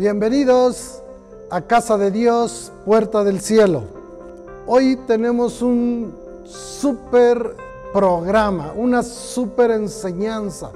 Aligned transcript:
Bienvenidos 0.00 1.02
a 1.50 1.60
Casa 1.60 1.98
de 1.98 2.10
Dios, 2.10 2.72
Puerta 2.86 3.22
del 3.22 3.42
Cielo. 3.42 3.82
Hoy 4.66 4.96
tenemos 5.06 5.60
un 5.60 6.16
super 6.42 7.54
programa, 7.92 8.72
una 8.74 9.02
super 9.02 9.70
enseñanza 9.70 10.70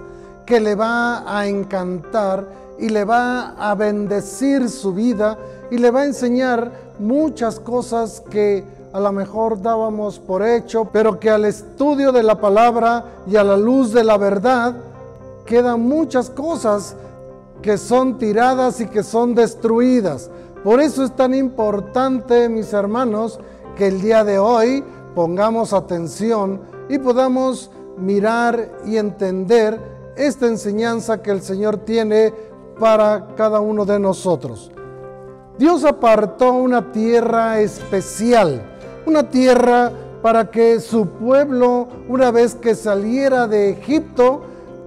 que 0.45 0.61
le 0.61 0.75
va 0.75 1.25
a 1.27 1.47
encantar 1.47 2.45
y 2.79 2.91
le 2.91 3.05
va 3.05 3.55
a 3.57 3.75
bendecir 3.75 4.69
su 4.69 4.93
vida 4.93 5.39
y 5.71 5.79
le 5.79 5.91
va 5.91 6.03
a 6.03 6.05
enseñar 6.05 6.71
muchas 6.99 7.59
cosas 7.59 8.23
que 8.29 8.63
a 8.93 9.01
lo 9.01 9.11
mejor 9.11 9.63
dábamos 9.63 10.19
por 10.19 10.47
hecho, 10.47 10.91
pero 10.93 11.19
que 11.19 11.31
al 11.31 11.47
estudio 11.47 12.13
de 12.13 12.23
la 12.23 12.39
palabra 12.39 13.07
y 13.27 13.37
a 13.37 13.43
la 13.43 13.57
luz 13.57 13.91
de 13.95 14.05
la 14.05 14.19
verdad 14.19 14.75
quedan 15.47 15.81
muchas 15.81 16.29
cosas 16.29 16.95
que 17.65 17.79
son 17.79 18.19
tiradas 18.19 18.83
y 18.83 18.87
que 18.87 19.03
son 19.03 19.35
destruidas. 19.35 20.31
Por 20.63 20.83
eso 20.83 21.03
es 21.03 21.17
tan 21.17 21.33
importante, 21.33 22.51
mis 22.51 22.75
hermanos, 22.75 23.41
que 23.75 23.87
el 23.87 24.03
día 24.03 24.23
de 24.23 24.39
hoy 24.39 24.85
pongamos 25.15 25.73
atención 25.73 26.61
y 26.91 26.99
podamos 26.99 27.71
mirar 27.97 28.71
y 28.85 28.99
entender 28.99 29.81
esta 30.15 30.47
enseñanza 30.47 31.23
que 31.23 31.31
el 31.31 31.41
Señor 31.41 31.79
tiene 31.79 32.35
para 32.79 33.29
cada 33.35 33.61
uno 33.61 33.87
de 33.87 33.99
nosotros. 33.99 34.71
Dios 35.57 35.87
apartó 35.87 36.53
una 36.53 36.93
tierra 36.93 37.61
especial 37.61 38.75
una 39.07 39.29
tierra 39.29 39.93
para 40.23 40.51
que 40.51 40.81
su 40.81 41.07
pueblo, 41.07 41.89
una 42.09 42.31
vez 42.31 42.55
que 42.55 42.75
saliera 42.75 43.47
de 43.47 43.71
Egipto, 43.71 44.43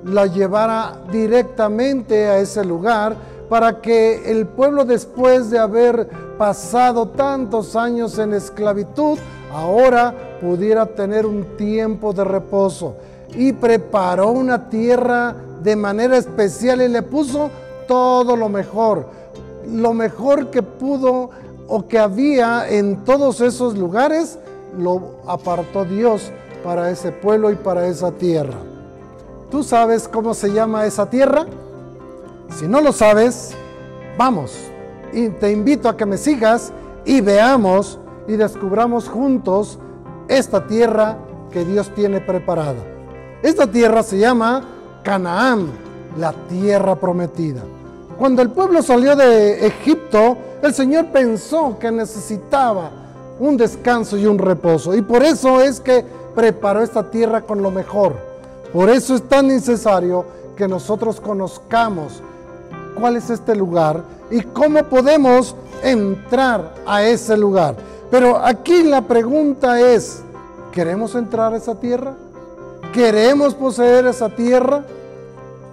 la 0.07 0.25
llevara 0.25 1.01
directamente 1.11 2.27
a 2.27 2.39
ese 2.39 2.63
lugar, 2.63 3.15
para 3.49 3.81
que 3.81 4.29
el 4.29 4.45
pueblo 4.45 4.83
después 4.83 5.49
de 5.49 5.59
haber 5.59 6.07
pasado 6.37 7.07
tantos 7.09 7.75
años 7.75 8.17
en 8.19 8.33
esclavitud, 8.33 9.17
ahora 9.53 10.13
pudiera 10.41 10.85
tener 10.85 11.25
un 11.25 11.57
tiempo 11.57 12.13
de 12.13 12.23
reposo. 12.23 12.95
Y 13.35 13.53
preparó 13.53 14.31
una 14.31 14.69
tierra 14.69 15.35
de 15.61 15.75
manera 15.75 16.17
especial 16.17 16.81
y 16.81 16.87
le 16.87 17.01
puso 17.01 17.49
todo 17.87 18.35
lo 18.35 18.49
mejor, 18.49 19.07
lo 19.65 19.93
mejor 19.93 20.49
que 20.49 20.61
pudo 20.61 21.29
o 21.67 21.87
que 21.87 21.99
había 21.99 22.69
en 22.69 23.03
todos 23.03 23.41
esos 23.41 23.77
lugares, 23.77 24.39
lo 24.77 25.17
apartó 25.25 25.83
Dios 25.85 26.31
para 26.63 26.89
ese 26.89 27.11
pueblo 27.11 27.51
y 27.51 27.55
para 27.55 27.87
esa 27.87 28.11
tierra. 28.11 28.57
¿Tú 29.49 29.63
sabes 29.63 30.09
cómo 30.09 30.33
se 30.33 30.51
llama 30.51 30.85
esa 30.85 31.09
tierra? 31.09 31.45
Si 32.57 32.67
no 32.67 32.81
lo 32.81 32.91
sabes, 32.91 33.55
vamos. 34.17 34.53
Y 35.13 35.29
te 35.29 35.51
invito 35.51 35.87
a 35.87 35.95
que 35.95 36.05
me 36.05 36.17
sigas 36.17 36.73
y 37.05 37.21
veamos 37.21 37.97
y 38.27 38.33
descubramos 38.33 39.07
juntos 39.07 39.79
esta 40.27 40.67
tierra 40.67 41.17
que 41.49 41.63
Dios 41.63 41.89
tiene 41.95 42.19
preparada. 42.19 42.83
Esta 43.41 43.67
tierra 43.67 44.03
se 44.03 44.17
llama 44.17 44.65
Canaán, 45.03 45.69
la 46.17 46.33
tierra 46.49 46.95
prometida. 46.95 47.61
Cuando 48.17 48.41
el 48.41 48.49
pueblo 48.49 48.81
salió 48.81 49.15
de 49.15 49.65
Egipto, 49.65 50.37
el 50.61 50.73
Señor 50.73 51.05
pensó 51.13 51.77
que 51.79 51.89
necesitaba 51.89 52.91
un 53.39 53.55
descanso 53.55 54.17
y 54.17 54.25
un 54.25 54.39
reposo. 54.39 54.93
Y 54.93 55.01
por 55.01 55.23
eso 55.23 55.61
es 55.61 55.79
que 55.79 56.03
preparó 56.35 56.81
esta 56.81 57.09
tierra 57.09 57.43
con 57.43 57.61
lo 57.61 57.71
mejor. 57.71 58.36
Por 58.73 58.89
eso 58.89 59.15
es 59.15 59.23
tan 59.23 59.47
necesario 59.47 60.25
que 60.55 60.67
nosotros 60.67 61.21
conozcamos 61.21 62.21
cuál 62.99 63.15
es 63.15 63.29
este 63.29 63.55
lugar 63.55 64.03
y 64.29 64.41
cómo 64.41 64.83
podemos 64.83 65.55
entrar 65.83 66.73
a 66.85 67.03
ese 67.03 67.37
lugar. 67.37 67.75
Pero 68.09 68.37
aquí 68.37 68.83
la 68.83 69.01
pregunta 69.01 69.79
es, 69.79 70.21
¿queremos 70.71 71.15
entrar 71.15 71.53
a 71.53 71.57
esa 71.57 71.75
tierra? 71.75 72.15
¿Queremos 72.93 73.53
poseer 73.53 74.07
esa 74.07 74.29
tierra? 74.29 74.83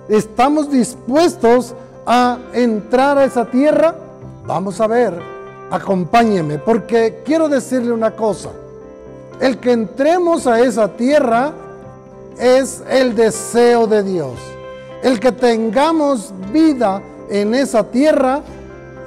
¿Estamos 0.08 0.70
dispuestos 0.70 1.74
a 2.06 2.38
entrar 2.52 3.18
a 3.18 3.24
esa 3.24 3.46
tierra? 3.46 3.94
Vamos 4.46 4.80
a 4.80 4.86
ver, 4.86 5.18
acompáñeme, 5.70 6.58
porque 6.58 7.22
quiero 7.24 7.48
decirle 7.48 7.92
una 7.92 8.10
cosa. 8.10 8.50
El 9.40 9.58
que 9.58 9.72
entremos 9.72 10.46
a 10.46 10.60
esa 10.60 10.88
tierra 10.88 11.52
es 12.38 12.82
el 12.88 13.14
deseo 13.14 13.86
de 13.86 14.02
Dios. 14.02 14.38
El 15.02 15.20
que 15.20 15.32
tengamos 15.32 16.32
vida 16.52 17.02
en 17.28 17.54
esa 17.54 17.84
tierra 17.84 18.42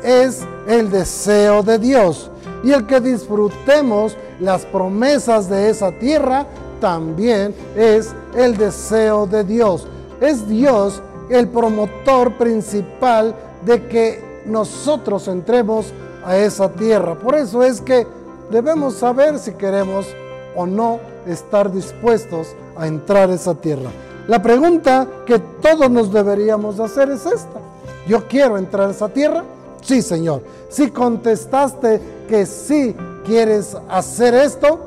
es 0.03 0.45
el 0.67 0.89
deseo 0.89 1.63
de 1.63 1.79
Dios. 1.79 2.29
Y 2.63 2.71
el 2.71 2.85
que 2.85 2.99
disfrutemos 2.99 4.15
las 4.39 4.65
promesas 4.65 5.49
de 5.49 5.69
esa 5.69 5.91
tierra 5.91 6.45
también 6.79 7.55
es 7.75 8.13
el 8.35 8.57
deseo 8.57 9.25
de 9.25 9.43
Dios. 9.43 9.87
Es 10.21 10.47
Dios 10.47 11.01
el 11.29 11.47
promotor 11.47 12.37
principal 12.37 13.35
de 13.65 13.87
que 13.87 14.23
nosotros 14.45 15.27
entremos 15.27 15.87
a 16.25 16.37
esa 16.37 16.69
tierra. 16.69 17.15
Por 17.15 17.35
eso 17.35 17.63
es 17.63 17.81
que 17.81 18.07
debemos 18.51 18.95
saber 18.95 19.39
si 19.39 19.53
queremos 19.53 20.07
o 20.55 20.65
no 20.65 20.99
estar 21.25 21.71
dispuestos 21.71 22.55
a 22.79 22.87
entrar 22.87 23.29
a 23.29 23.33
esa 23.33 23.55
tierra. 23.55 23.89
La 24.27 24.41
pregunta 24.41 25.07
que 25.25 25.39
todos 25.39 25.89
nos 25.89 26.11
deberíamos 26.11 26.79
hacer 26.79 27.09
es 27.09 27.25
esta. 27.25 27.59
¿Yo 28.07 28.27
quiero 28.27 28.57
entrar 28.57 28.87
a 28.87 28.91
esa 28.91 29.09
tierra? 29.09 29.43
Sí, 29.81 30.01
Señor. 30.01 30.41
Si 30.69 30.91
contestaste 30.91 32.01
que 32.27 32.45
sí 32.45 32.95
quieres 33.25 33.77
hacer 33.89 34.33
esto, 34.35 34.79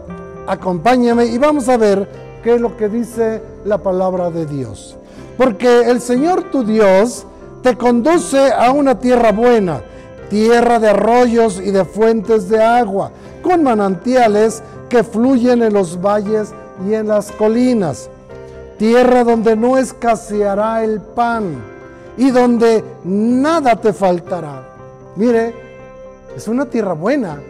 acompáñame 0.47 1.27
y 1.27 1.39
vamos 1.39 1.69
a 1.69 1.77
ver 1.77 2.09
qué 2.43 2.55
es 2.55 2.61
lo 2.61 2.77
que 2.77 2.89
dice 2.89 3.43
la 3.65 3.79
palabra 3.79 4.31
de 4.31 4.47
Dios. 4.47 4.97
Porque 5.39 5.83
el 5.83 6.01
Señor 6.01 6.51
tu 6.51 6.65
Dios 6.65 7.27
te 7.63 7.77
conduce 7.77 8.53
a 8.53 8.73
una 8.73 8.99
tierra 8.99 9.33
buena, 9.33 9.83
tierra 10.29 10.79
de 10.79 10.91
arroyos 10.91 11.61
y 11.61 11.71
de 11.71 11.85
fuentes 11.85 12.49
de 12.49 12.63
agua, 12.63 13.11
con 13.43 13.63
manantiales 13.63 14.63
que 14.91 15.03
fluyen 15.03 15.63
en 15.63 15.73
los 15.73 15.99
valles 15.99 16.53
y 16.87 16.93
en 16.93 17.09
las 17.09 17.33
colinas. 17.33 18.11
Tierra 18.77 19.25
donde 19.25 19.57
no 19.57 19.79
escaseará 19.79 20.85
el 20.85 21.01
pan 21.01 21.55
y 22.19 22.31
donde 22.31 22.85
nada 23.05 23.77
te 23.77 23.95
faltará. 23.95 24.69
Mire, 25.17 25.55
es 26.37 26.49
una 26.49 26.67
tierra 26.67 26.93
buena. 26.93 27.41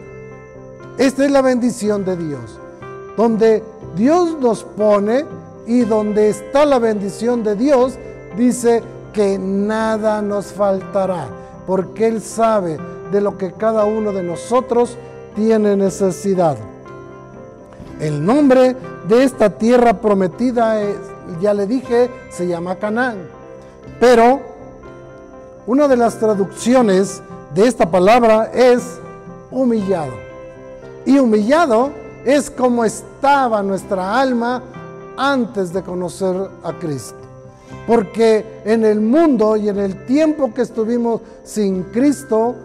Esta 0.97 1.25
es 1.25 1.31
la 1.31 1.41
bendición 1.41 2.05
de 2.05 2.15
Dios. 2.15 2.59
Donde 3.17 3.63
Dios 3.95 4.37
nos 4.39 4.63
pone 4.63 5.25
y 5.65 5.81
donde 5.81 6.29
está 6.29 6.65
la 6.65 6.79
bendición 6.79 7.43
de 7.43 7.55
Dios, 7.55 7.97
dice 8.37 8.83
que 9.13 9.37
nada 9.37 10.21
nos 10.21 10.47
faltará, 10.47 11.27
porque 11.67 12.07
Él 12.07 12.21
sabe 12.21 12.77
de 13.11 13.21
lo 13.21 13.37
que 13.37 13.51
cada 13.53 13.83
uno 13.85 14.11
de 14.11 14.23
nosotros 14.23 14.97
tiene 15.35 15.75
necesidad. 15.75 16.57
El 18.01 18.25
nombre 18.25 18.75
de 19.07 19.23
esta 19.23 19.51
tierra 19.51 20.01
prometida, 20.01 20.81
ya 21.39 21.53
le 21.53 21.67
dije, 21.67 22.09
se 22.31 22.47
llama 22.47 22.77
Canaán. 22.77 23.29
Pero 23.99 24.41
una 25.67 25.87
de 25.87 25.97
las 25.97 26.17
traducciones 26.17 27.21
de 27.53 27.67
esta 27.67 27.91
palabra 27.91 28.49
es 28.51 28.81
humillado. 29.51 30.13
Y 31.05 31.19
humillado 31.19 31.91
es 32.25 32.49
como 32.49 32.83
estaba 32.85 33.61
nuestra 33.61 34.19
alma 34.19 34.63
antes 35.15 35.71
de 35.71 35.83
conocer 35.83 36.35
a 36.63 36.73
Cristo. 36.73 37.19
Porque 37.85 38.63
en 38.65 38.83
el 38.83 38.99
mundo 38.99 39.55
y 39.57 39.69
en 39.69 39.77
el 39.77 40.07
tiempo 40.07 40.51
que 40.55 40.63
estuvimos 40.63 41.21
sin 41.43 41.83
Cristo, 41.83 42.55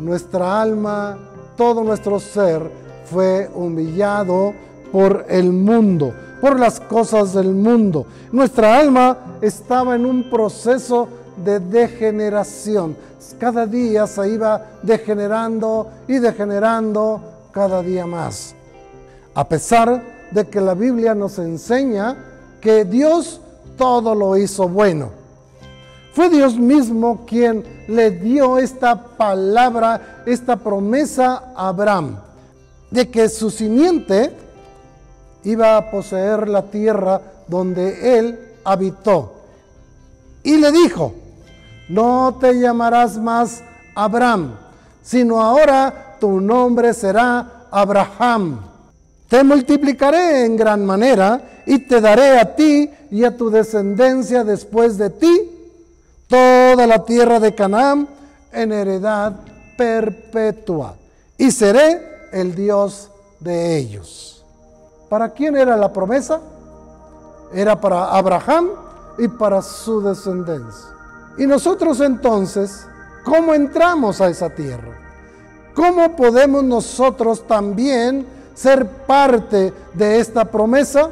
nuestra 0.00 0.62
alma, 0.62 1.18
todo 1.58 1.84
nuestro 1.84 2.18
ser 2.18 2.83
fue 3.14 3.48
humillado 3.54 4.52
por 4.90 5.24
el 5.28 5.52
mundo, 5.52 6.12
por 6.40 6.58
las 6.58 6.80
cosas 6.80 7.32
del 7.32 7.54
mundo. 7.54 8.06
Nuestra 8.32 8.76
alma 8.76 9.38
estaba 9.40 9.94
en 9.94 10.04
un 10.04 10.28
proceso 10.28 11.06
de 11.44 11.60
degeneración. 11.60 12.96
Cada 13.38 13.66
día 13.66 14.08
se 14.08 14.30
iba 14.30 14.66
degenerando 14.82 15.88
y 16.08 16.18
degenerando 16.18 17.20
cada 17.52 17.82
día 17.82 18.04
más. 18.04 18.56
A 19.32 19.48
pesar 19.48 20.02
de 20.32 20.48
que 20.48 20.60
la 20.60 20.74
Biblia 20.74 21.14
nos 21.14 21.38
enseña 21.38 22.16
que 22.60 22.84
Dios 22.84 23.40
todo 23.78 24.12
lo 24.16 24.36
hizo 24.36 24.68
bueno. 24.68 25.10
Fue 26.14 26.28
Dios 26.28 26.56
mismo 26.56 27.24
quien 27.26 27.64
le 27.86 28.10
dio 28.10 28.58
esta 28.58 29.00
palabra, 29.16 30.22
esta 30.26 30.56
promesa 30.56 31.52
a 31.54 31.68
Abraham, 31.68 32.16
de 32.90 33.10
que 33.10 33.28
su 33.28 33.50
simiente 33.50 34.32
iba 35.44 35.76
a 35.76 35.90
poseer 35.90 36.48
la 36.48 36.62
tierra 36.62 37.20
donde 37.48 38.18
él 38.18 38.38
habitó. 38.64 39.34
Y 40.42 40.56
le 40.56 40.72
dijo, 40.72 41.14
no 41.88 42.36
te 42.40 42.58
llamarás 42.58 43.16
más 43.18 43.62
Abraham, 43.94 44.56
sino 45.02 45.40
ahora 45.40 46.16
tu 46.20 46.40
nombre 46.40 46.94
será 46.94 47.66
Abraham. 47.70 48.60
Te 49.28 49.42
multiplicaré 49.42 50.44
en 50.44 50.56
gran 50.56 50.84
manera 50.84 51.40
y 51.66 51.78
te 51.80 52.00
daré 52.00 52.38
a 52.38 52.54
ti 52.54 52.90
y 53.10 53.24
a 53.24 53.36
tu 53.36 53.50
descendencia 53.50 54.44
después 54.44 54.96
de 54.98 55.10
ti 55.10 55.50
toda 56.28 56.86
la 56.86 57.04
tierra 57.04 57.40
de 57.40 57.54
Canaán 57.54 58.08
en 58.52 58.72
heredad 58.72 59.34
perpetua 59.76 60.96
y 61.36 61.50
seré 61.50 62.13
el 62.34 62.54
Dios 62.54 63.10
de 63.40 63.78
ellos. 63.78 64.44
¿Para 65.08 65.30
quién 65.30 65.56
era 65.56 65.76
la 65.76 65.92
promesa? 65.92 66.40
Era 67.52 67.80
para 67.80 68.06
Abraham 68.06 68.70
y 69.18 69.28
para 69.28 69.62
su 69.62 70.00
descendencia. 70.00 70.90
Y 71.38 71.46
nosotros 71.46 72.00
entonces, 72.00 72.86
¿cómo 73.24 73.54
entramos 73.54 74.20
a 74.20 74.28
esa 74.28 74.50
tierra? 74.50 74.98
¿Cómo 75.74 76.16
podemos 76.16 76.64
nosotros 76.64 77.46
también 77.46 78.26
ser 78.54 78.86
parte 79.06 79.72
de 79.92 80.18
esta 80.18 80.44
promesa? 80.44 81.10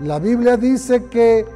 La 0.00 0.18
Biblia 0.18 0.56
dice 0.56 1.04
que 1.04 1.46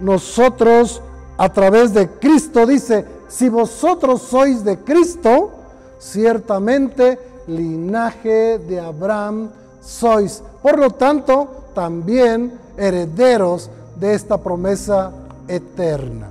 nosotros 0.00 1.00
a 1.38 1.48
través 1.50 1.94
de 1.94 2.08
Cristo 2.10 2.66
dice, 2.66 3.06
si 3.28 3.48
vosotros 3.48 4.22
sois 4.22 4.62
de 4.62 4.78
Cristo, 4.78 5.50
ciertamente 5.98 7.18
linaje 7.46 8.58
de 8.58 8.80
Abraham 8.80 9.50
sois. 9.80 10.42
Por 10.62 10.78
lo 10.78 10.90
tanto, 10.90 11.48
también 11.74 12.58
herederos 12.76 13.70
de 13.96 14.14
esta 14.14 14.38
promesa 14.38 15.12
eterna. 15.48 16.28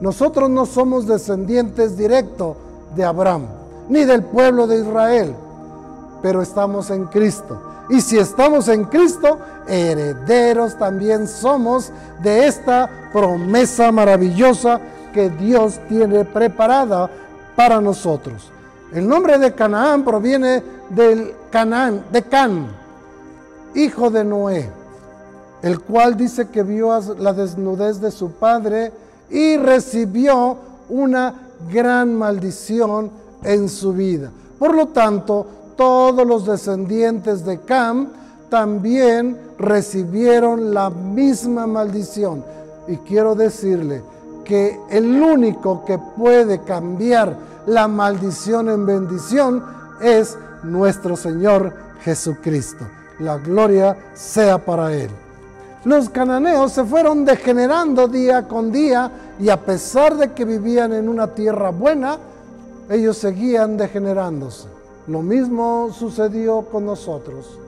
Nosotros 0.00 0.48
no 0.48 0.66
somos 0.66 1.06
descendientes 1.06 1.96
directos 1.96 2.56
de 2.94 3.04
Abraham, 3.04 3.46
ni 3.88 4.04
del 4.04 4.24
pueblo 4.24 4.66
de 4.66 4.80
Israel, 4.80 5.34
pero 6.22 6.42
estamos 6.42 6.90
en 6.90 7.06
Cristo. 7.06 7.60
Y 7.90 8.00
si 8.00 8.18
estamos 8.18 8.68
en 8.68 8.84
Cristo, 8.84 9.38
herederos 9.66 10.78
también 10.78 11.26
somos 11.26 11.92
de 12.22 12.46
esta 12.46 12.88
promesa 13.12 13.90
maravillosa 13.92 14.80
que 15.12 15.28
Dios 15.28 15.80
tiene 15.88 16.24
preparada 16.24 17.10
para 17.56 17.80
nosotros. 17.80 18.50
El 18.92 19.06
nombre 19.06 19.38
de 19.38 19.54
Canaán 19.54 20.04
proviene 20.04 20.62
del 20.88 21.32
Canaán, 21.50 22.04
de 22.10 22.22
Can, 22.22 22.66
hijo 23.74 24.10
de 24.10 24.24
Noé, 24.24 24.68
el 25.62 25.80
cual 25.80 26.16
dice 26.16 26.48
que 26.48 26.64
vio 26.64 26.98
la 27.18 27.32
desnudez 27.32 28.00
de 28.00 28.10
su 28.10 28.32
padre 28.32 28.92
y 29.30 29.56
recibió 29.56 30.56
una 30.88 31.34
gran 31.72 32.14
maldición 32.16 33.10
en 33.44 33.68
su 33.68 33.92
vida. 33.92 34.30
Por 34.58 34.74
lo 34.74 34.88
tanto, 34.88 35.46
todos 35.76 36.26
los 36.26 36.44
descendientes 36.44 37.44
de 37.44 37.60
Cam 37.60 38.08
también 38.48 39.38
recibieron 39.56 40.74
la 40.74 40.90
misma 40.90 41.66
maldición. 41.66 42.44
Y 42.88 42.96
quiero 42.96 43.36
decirle 43.36 44.02
que 44.44 44.78
el 44.90 45.22
único 45.22 45.84
que 45.84 45.96
puede 46.16 46.60
cambiar 46.62 47.36
la 47.66 47.88
maldición 47.88 48.68
en 48.68 48.86
bendición 48.86 49.64
es 50.00 50.36
nuestro 50.62 51.16
Señor 51.16 51.72
Jesucristo. 52.02 52.84
La 53.18 53.38
gloria 53.38 53.96
sea 54.14 54.58
para 54.64 54.92
Él. 54.94 55.10
Los 55.84 56.10
cananeos 56.10 56.72
se 56.72 56.84
fueron 56.84 57.24
degenerando 57.24 58.06
día 58.06 58.46
con 58.46 58.70
día 58.70 59.10
y 59.38 59.48
a 59.48 59.58
pesar 59.58 60.16
de 60.16 60.32
que 60.32 60.44
vivían 60.44 60.92
en 60.92 61.08
una 61.08 61.28
tierra 61.28 61.70
buena, 61.70 62.18
ellos 62.90 63.16
seguían 63.16 63.76
degenerándose. 63.76 64.68
Lo 65.06 65.22
mismo 65.22 65.90
sucedió 65.92 66.62
con 66.62 66.84
nosotros. 66.84 67.58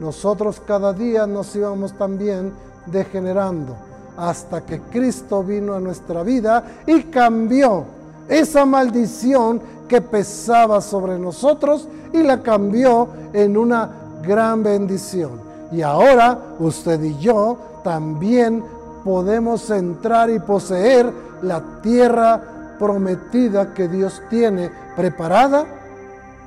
Nosotros 0.00 0.62
cada 0.66 0.92
día 0.92 1.26
nos 1.26 1.54
íbamos 1.56 1.92
también 1.92 2.52
degenerando 2.86 3.76
hasta 4.16 4.62
que 4.64 4.80
Cristo 4.80 5.44
vino 5.44 5.74
a 5.74 5.80
nuestra 5.80 6.22
vida 6.22 6.64
y 6.86 7.04
cambió 7.04 7.97
esa 8.28 8.64
maldición 8.64 9.60
que 9.88 10.00
pesaba 10.00 10.80
sobre 10.80 11.18
nosotros 11.18 11.88
y 12.12 12.22
la 12.22 12.42
cambió 12.42 13.08
en 13.32 13.56
una 13.56 13.90
gran 14.22 14.62
bendición. 14.62 15.40
Y 15.72 15.82
ahora 15.82 16.38
usted 16.58 17.02
y 17.02 17.18
yo 17.18 17.56
también 17.82 18.62
podemos 19.04 19.70
entrar 19.70 20.30
y 20.30 20.38
poseer 20.38 21.10
la 21.42 21.62
tierra 21.82 22.40
prometida 22.78 23.74
que 23.74 23.88
Dios 23.88 24.22
tiene 24.28 24.70
preparada 24.96 25.64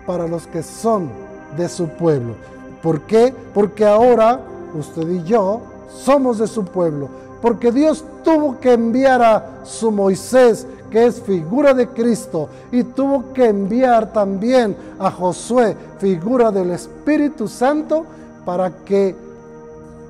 para 0.05 0.27
los 0.27 0.47
que 0.47 0.63
son 0.63 1.09
de 1.57 1.67
su 1.67 1.87
pueblo. 1.87 2.35
¿Por 2.81 3.01
qué? 3.01 3.33
Porque 3.53 3.85
ahora 3.85 4.39
usted 4.73 5.07
y 5.07 5.23
yo 5.23 5.61
somos 5.89 6.39
de 6.39 6.47
su 6.47 6.65
pueblo. 6.65 7.09
Porque 7.41 7.71
Dios 7.71 8.03
tuvo 8.23 8.59
que 8.59 8.73
enviar 8.73 9.21
a 9.21 9.45
su 9.63 9.91
Moisés, 9.91 10.67
que 10.91 11.05
es 11.05 11.21
figura 11.21 11.73
de 11.73 11.87
Cristo, 11.87 12.49
y 12.71 12.83
tuvo 12.83 13.33
que 13.33 13.47
enviar 13.47 14.11
también 14.11 14.75
a 14.99 15.09
Josué, 15.09 15.75
figura 15.97 16.51
del 16.51 16.71
Espíritu 16.71 17.47
Santo, 17.47 18.05
para 18.45 18.69
que 18.69 19.15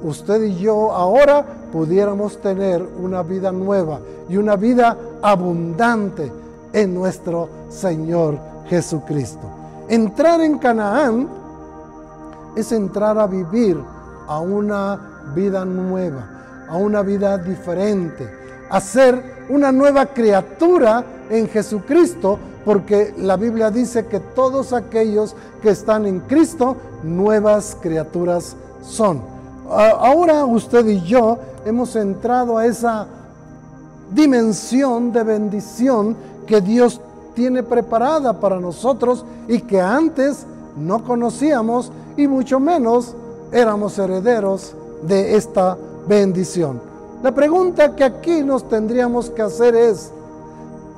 usted 0.04 0.42
y 0.44 0.56
yo 0.58 0.92
ahora 0.92 1.46
pudiéramos 1.72 2.42
tener 2.42 2.86
una 3.02 3.22
vida 3.22 3.52
nueva 3.52 4.00
y 4.28 4.38
una 4.38 4.56
vida 4.56 4.98
abundante 5.22 6.32
en 6.74 6.94
nuestro 6.94 7.48
Señor 7.70 8.40
Jesucristo. 8.68 9.48
Entrar 9.88 10.42
en 10.42 10.58
Canaán 10.58 11.28
es 12.56 12.72
entrar 12.72 13.18
a 13.20 13.28
vivir 13.28 13.78
a 14.28 14.40
una 14.40 15.00
vida 15.36 15.66
nueva, 15.66 16.66
a 16.70 16.78
una 16.78 17.02
vida 17.02 17.38
diferente, 17.38 18.41
a 18.72 18.80
ser 18.80 19.46
una 19.50 19.72
nueva 19.72 20.06
criatura 20.06 21.04
en 21.30 21.50
Jesucristo, 21.50 22.40
porque 22.64 23.14
la 23.18 23.36
Biblia 23.36 23.70
dice 23.70 24.06
que 24.06 24.22
todos 24.22 24.72
aquellos 24.72 25.36
que 25.62 25.72
están 25.72 26.06
en 26.06 26.22
Cristo, 26.22 26.78
nuevas 27.04 27.78
criaturas 27.82 28.56
son. 28.82 29.22
Ahora 29.70 30.46
usted 30.46 30.88
y 30.88 31.02
yo 31.02 31.38
hemos 31.66 31.96
entrado 31.98 32.58
a 32.58 32.66
esa 32.66 33.08
dimensión 34.12 35.12
de 35.12 35.24
bendición 35.24 36.16
que 36.48 36.62
Dios 36.62 37.02
tiene 37.34 37.64
preparada 37.64 38.40
para 38.40 38.60
nosotros 38.60 39.26
y 39.50 39.60
que 39.62 39.82
antes 39.82 40.46
no 40.78 41.04
conocíamos 41.04 41.92
y 42.16 42.28
mucho 42.28 42.60
menos 42.60 43.16
éramos 43.52 43.98
herederos 43.98 44.76
de 45.04 45.36
esta 45.36 45.78
bendición. 46.08 46.91
La 47.24 47.32
pregunta 47.32 47.96
que 47.96 48.04
aquí 48.04 48.42
nos 48.42 48.68
tendríamos 48.68 49.30
que 49.30 49.42
hacer 49.42 49.76
es, 49.76 50.12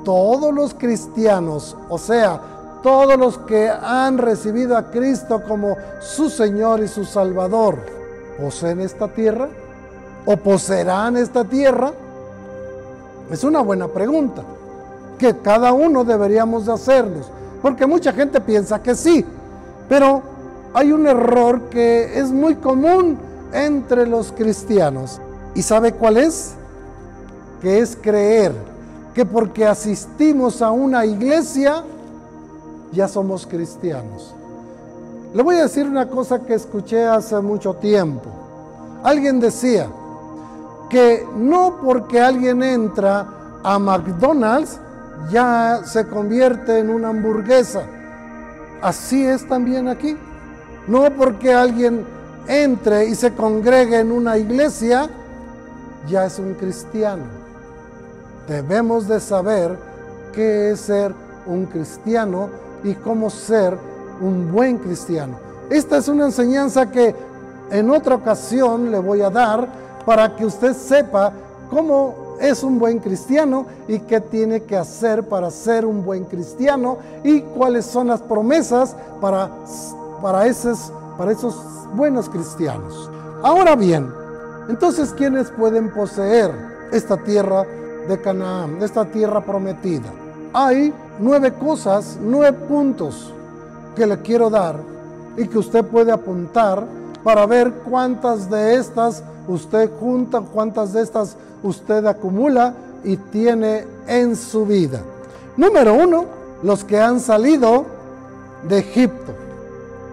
todos 0.06 0.54
los 0.54 0.74
cristianos, 0.74 1.76
o 1.90 1.98
sea, 1.98 2.40
todos 2.82 3.18
los 3.18 3.38
que 3.40 3.70
han 3.70 4.18
recibido 4.18 4.78
a 4.78 4.92
Cristo 4.92 5.42
como 5.48 5.78
su 6.02 6.30
Señor 6.30 6.82
y 6.82 6.88
su 6.88 7.06
Salvador, 7.06 7.78
¿poseen 8.40 8.82
esta 8.82 9.08
tierra? 9.08 9.50
¿O 10.26 10.38
poseerán 10.38 11.18
esta 11.18 11.44
tierra? 11.44 11.92
Es 13.30 13.44
una 13.44 13.62
buena 13.62 13.88
pregunta 13.88 14.44
que 15.18 15.38
cada 15.38 15.74
uno 15.74 16.04
deberíamos 16.04 16.66
de 16.66 16.74
hacernos. 16.74 17.30
Porque 17.62 17.86
mucha 17.86 18.12
gente 18.12 18.42
piensa 18.42 18.82
que 18.82 18.96
sí, 18.96 19.26
pero 19.88 20.22
hay 20.74 20.92
un 20.92 21.08
error 21.08 21.70
que 21.70 22.20
es 22.20 22.30
muy 22.32 22.56
común 22.56 23.18
entre 23.54 24.06
los 24.06 24.32
cristianos. 24.34 25.22
¿Y 25.56 25.62
sabe 25.62 25.94
cuál 25.94 26.18
es? 26.18 26.54
Que 27.62 27.80
es 27.80 27.96
creer 27.96 28.54
que 29.14 29.26
porque 29.26 29.66
asistimos 29.66 30.62
a 30.62 30.72
una 30.72 31.06
iglesia 31.06 31.84
ya 32.92 33.08
somos 33.08 33.46
cristianos. 33.46 34.34
Le 35.34 35.42
voy 35.42 35.56
a 35.56 35.64
decir 35.64 35.88
una 35.88 36.10
cosa 36.10 36.40
que 36.40 36.54
escuché 36.54 37.06
hace 37.06 37.40
mucho 37.40 37.76
tiempo. 37.76 38.30
Alguien 39.04 39.40
decía 39.40 39.88
que 40.90 41.26
no 41.36 41.80
porque 41.84 42.22
alguien 42.22 42.62
entra 42.62 43.28
a 43.64 43.80
McDonald's 43.80 44.80
ya 45.32 45.82
se 45.86 46.08
convierte 46.08 46.80
en 46.80 46.90
una 46.90 47.10
hamburguesa. 47.10 47.84
Así 48.82 49.26
es 49.26 49.48
también 49.48 49.88
aquí. 49.88 50.18
No 50.88 51.10
porque 51.16 51.54
alguien 51.54 52.06
entre 52.48 53.06
y 53.06 53.16
se 53.16 53.34
congregue 53.34 54.00
en 54.00 54.12
una 54.12 54.38
iglesia, 54.38 55.10
ya 56.08 56.26
es 56.26 56.40
un 56.40 56.54
cristiano. 56.56 57.24
Debemos 58.48 59.08
de 59.08 59.20
saber 59.20 59.78
qué 60.34 60.72
es 60.72 60.82
ser 60.82 61.14
un 61.46 61.66
cristiano 61.66 62.50
y 62.84 62.94
cómo 62.96 63.30
ser 63.30 63.78
un 64.22 64.52
buen 64.52 64.78
cristiano. 64.78 65.38
Esta 65.70 65.98
es 65.98 66.08
una 66.08 66.26
enseñanza 66.26 66.92
que 66.92 67.16
en 67.72 67.90
otra 67.90 68.16
ocasión 68.16 68.92
le 68.92 69.00
voy 69.00 69.22
a 69.22 69.30
dar 69.30 69.68
para 70.06 70.36
que 70.36 70.46
usted 70.46 70.74
sepa 70.74 71.32
cómo 71.70 72.36
es 72.40 72.64
un 72.64 72.78
buen 72.78 73.00
cristiano 73.00 73.66
y 73.88 74.00
qué 74.00 74.20
tiene 74.20 74.64
que 74.64 74.76
hacer 74.76 75.24
para 75.24 75.50
ser 75.50 75.86
un 75.86 76.04
buen 76.04 76.26
cristiano 76.26 76.98
y 77.24 77.42
cuáles 77.42 77.86
son 77.86 78.08
las 78.08 78.22
promesas 78.22 78.96
para, 79.22 79.50
para, 80.22 80.46
esos, 80.46 80.92
para 81.18 81.32
esos 81.32 81.56
buenos 81.96 82.30
cristianos. 82.30 83.10
Ahora 83.42 83.76
bien, 83.76 84.23
entonces, 84.70 85.14
¿quiénes 85.16 85.50
pueden 85.52 85.90
poseer 85.90 86.52
esta 86.92 87.18
tierra 87.18 87.66
de 88.08 88.20
Canaán, 88.22 88.82
esta 88.82 89.06
tierra 89.06 89.42
prometida? 89.42 90.10
Hay 90.54 90.94
nueve 91.20 91.54
cosas, 91.54 92.18
nueve 92.22 92.54
puntos 92.68 93.34
que 93.96 94.06
le 94.06 94.20
quiero 94.22 94.50
dar 94.50 94.76
y 95.38 95.48
que 95.48 95.58
usted 95.58 95.84
puede 95.84 96.12
apuntar 96.12 96.86
para 97.24 97.46
ver 97.46 97.72
cuántas 97.90 98.50
de 98.50 98.76
estas 98.76 99.24
usted 99.48 99.90
junta, 100.00 100.42
cuántas 100.42 100.94
de 100.94 101.02
estas 101.02 101.36
usted 101.64 102.06
acumula 102.06 102.74
y 103.04 103.18
tiene 103.18 103.86
en 104.08 104.36
su 104.36 104.66
vida. 104.66 105.02
Número 105.58 105.94
uno, 105.94 106.26
los 106.62 106.84
que 106.84 107.00
han 107.00 107.20
salido 107.20 107.86
de 108.68 108.80
Egipto, 108.80 109.34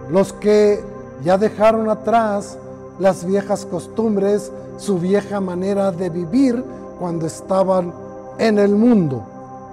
los 0.09 0.33
que 0.33 0.83
ya 1.23 1.37
dejaron 1.37 1.89
atrás 1.89 2.57
las 3.01 3.25
viejas 3.25 3.65
costumbres, 3.65 4.51
su 4.77 4.99
vieja 4.99 5.41
manera 5.41 5.91
de 5.91 6.11
vivir 6.11 6.63
cuando 6.99 7.25
estaban 7.25 7.91
en 8.37 8.59
el 8.59 8.75
mundo. 8.75 9.25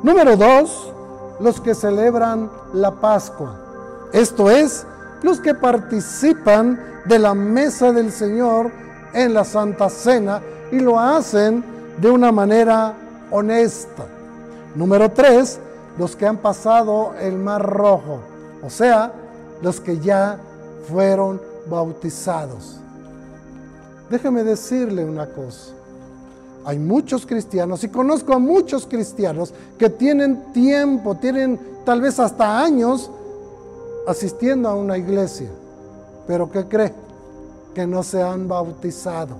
Número 0.02 0.34
dos, 0.34 0.94
los 1.38 1.60
que 1.60 1.74
celebran 1.74 2.50
la 2.72 2.90
Pascua. 2.90 3.54
Esto 4.14 4.50
es, 4.50 4.86
los 5.22 5.40
que 5.40 5.54
participan 5.54 6.80
de 7.04 7.18
la 7.18 7.34
mesa 7.34 7.92
del 7.92 8.10
Señor 8.12 8.70
en 9.12 9.34
la 9.34 9.44
Santa 9.44 9.90
Cena 9.90 10.40
y 10.72 10.80
lo 10.80 10.98
hacen 10.98 11.62
de 12.00 12.10
una 12.10 12.32
manera 12.32 12.94
honesta. 13.30 14.06
Número 14.74 15.10
tres, 15.10 15.60
los 15.98 16.16
que 16.16 16.26
han 16.26 16.38
pasado 16.38 17.12
el 17.20 17.36
mar 17.36 17.62
rojo, 17.62 18.20
o 18.62 18.70
sea, 18.70 19.12
los 19.60 19.80
que 19.80 19.98
ya 19.98 20.38
fueron 20.88 21.42
bautizados. 21.68 22.80
Déjeme 24.10 24.44
decirle 24.44 25.04
una 25.04 25.26
cosa. 25.26 25.72
Hay 26.64 26.78
muchos 26.78 27.24
cristianos, 27.24 27.82
y 27.84 27.88
conozco 27.88 28.32
a 28.34 28.38
muchos 28.38 28.86
cristianos 28.86 29.54
que 29.78 29.88
tienen 29.88 30.52
tiempo, 30.52 31.14
tienen 31.14 31.58
tal 31.84 32.00
vez 32.00 32.18
hasta 32.18 32.60
años 32.60 33.10
asistiendo 34.06 34.68
a 34.68 34.74
una 34.74 34.98
iglesia. 34.98 35.48
Pero 36.26 36.50
¿qué 36.50 36.66
cree? 36.66 36.92
Que 37.74 37.86
no 37.86 38.02
se 38.02 38.22
han 38.22 38.48
bautizado. 38.48 39.36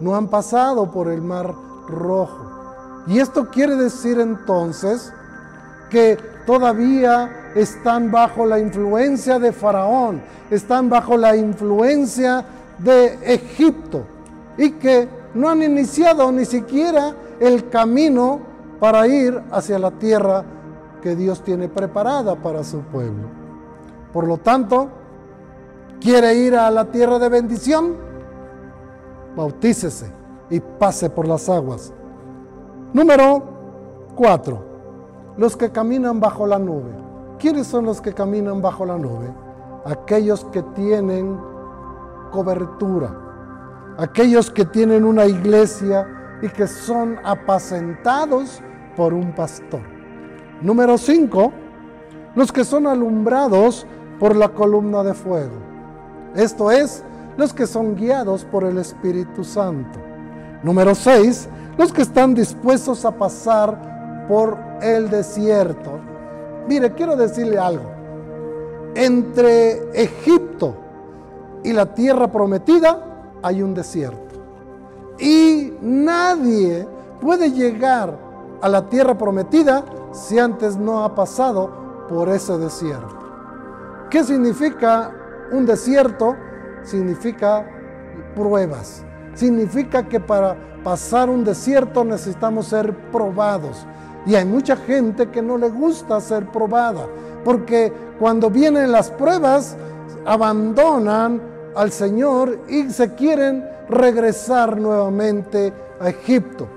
No 0.00 0.14
han 0.14 0.28
pasado 0.28 0.90
por 0.90 1.08
el 1.08 1.22
mar 1.22 1.52
rojo. 1.88 2.46
Y 3.06 3.18
esto 3.18 3.48
quiere 3.48 3.74
decir 3.76 4.20
entonces 4.20 5.12
que 5.90 6.18
todavía 6.46 7.50
están 7.54 8.10
bajo 8.10 8.46
la 8.46 8.58
influencia 8.58 9.38
de 9.38 9.52
Faraón, 9.52 10.22
están 10.50 10.88
bajo 10.88 11.16
la 11.16 11.34
influencia 11.34 12.44
de 12.78 13.18
Egipto 13.22 14.04
y 14.56 14.72
que 14.72 15.08
no 15.34 15.48
han 15.48 15.62
iniciado 15.62 16.30
ni 16.32 16.44
siquiera 16.44 17.14
el 17.40 17.68
camino 17.68 18.40
para 18.80 19.06
ir 19.06 19.42
hacia 19.50 19.78
la 19.78 19.90
tierra 19.92 20.44
que 21.02 21.14
Dios 21.16 21.42
tiene 21.42 21.68
preparada 21.68 22.36
para 22.36 22.64
su 22.64 22.80
pueblo. 22.80 23.28
Por 24.12 24.26
lo 24.26 24.38
tanto, 24.38 24.88
¿quiere 26.00 26.34
ir 26.34 26.56
a 26.56 26.70
la 26.70 26.86
tierra 26.86 27.18
de 27.18 27.28
bendición? 27.28 27.96
Bautícese 29.36 30.10
y 30.50 30.60
pase 30.60 31.10
por 31.10 31.28
las 31.28 31.48
aguas. 31.48 31.92
Número 32.92 33.42
4. 34.16 34.64
Los 35.36 35.56
que 35.56 35.70
caminan 35.70 36.18
bajo 36.20 36.46
la 36.46 36.58
nube. 36.58 36.90
¿Quiénes 37.38 37.66
son 37.68 37.84
los 37.84 38.00
que 38.00 38.12
caminan 38.12 38.60
bajo 38.60 38.84
la 38.84 38.98
nube? 38.98 39.32
Aquellos 39.84 40.44
que 40.46 40.62
tienen 40.62 41.38
cobertura. 42.30 43.14
Aquellos 43.98 44.50
que 44.50 44.64
tienen 44.64 45.04
una 45.04 45.26
iglesia 45.26 46.06
y 46.42 46.48
que 46.48 46.66
son 46.66 47.18
apacentados 47.24 48.60
por 48.96 49.12
un 49.12 49.34
pastor. 49.34 49.80
Número 50.60 50.98
5. 50.98 51.52
Los 52.34 52.52
que 52.52 52.64
son 52.64 52.86
alumbrados 52.86 53.86
por 54.18 54.36
la 54.36 54.48
columna 54.48 55.02
de 55.02 55.14
fuego. 55.14 55.56
Esto 56.34 56.70
es, 56.70 57.02
los 57.36 57.52
que 57.52 57.66
son 57.66 57.96
guiados 57.96 58.44
por 58.44 58.64
el 58.64 58.78
Espíritu 58.78 59.44
Santo. 59.44 59.98
Número 60.62 60.94
6. 60.94 61.48
Los 61.76 61.92
que 61.92 62.02
están 62.02 62.34
dispuestos 62.34 63.04
a 63.04 63.12
pasar 63.12 64.26
por 64.28 64.58
el 64.82 65.08
desierto. 65.08 66.00
Mire, 66.68 66.92
quiero 66.92 67.16
decirle 67.16 67.58
algo. 67.58 67.90
Entre 68.94 69.90
Egipto 69.92 70.87
y 71.64 71.72
la 71.72 71.94
tierra 71.94 72.30
prometida 72.30 73.04
hay 73.42 73.62
un 73.62 73.74
desierto. 73.74 74.36
Y 75.18 75.74
nadie 75.80 76.86
puede 77.20 77.50
llegar 77.50 78.16
a 78.60 78.68
la 78.68 78.88
tierra 78.88 79.16
prometida 79.16 79.84
si 80.12 80.38
antes 80.38 80.76
no 80.76 81.04
ha 81.04 81.14
pasado 81.14 82.06
por 82.08 82.28
ese 82.28 82.56
desierto. 82.58 83.16
¿Qué 84.10 84.24
significa 84.24 85.12
un 85.52 85.66
desierto? 85.66 86.36
Significa 86.82 87.66
pruebas. 88.34 89.04
Significa 89.34 90.08
que 90.08 90.20
para 90.20 90.56
pasar 90.82 91.28
un 91.28 91.44
desierto 91.44 92.04
necesitamos 92.04 92.66
ser 92.66 92.94
probados. 93.10 93.86
Y 94.26 94.34
hay 94.34 94.44
mucha 94.44 94.76
gente 94.76 95.30
que 95.30 95.42
no 95.42 95.56
le 95.58 95.68
gusta 95.68 96.20
ser 96.20 96.46
probada, 96.46 97.06
porque 97.44 97.92
cuando 98.18 98.50
vienen 98.50 98.92
las 98.92 99.10
pruebas, 99.10 99.76
abandonan 100.24 101.40
al 101.74 101.92
Señor 101.92 102.60
y 102.68 102.90
se 102.90 103.14
quieren 103.14 103.64
regresar 103.88 104.76
nuevamente 104.78 105.72
a 106.00 106.08
Egipto. 106.08 106.68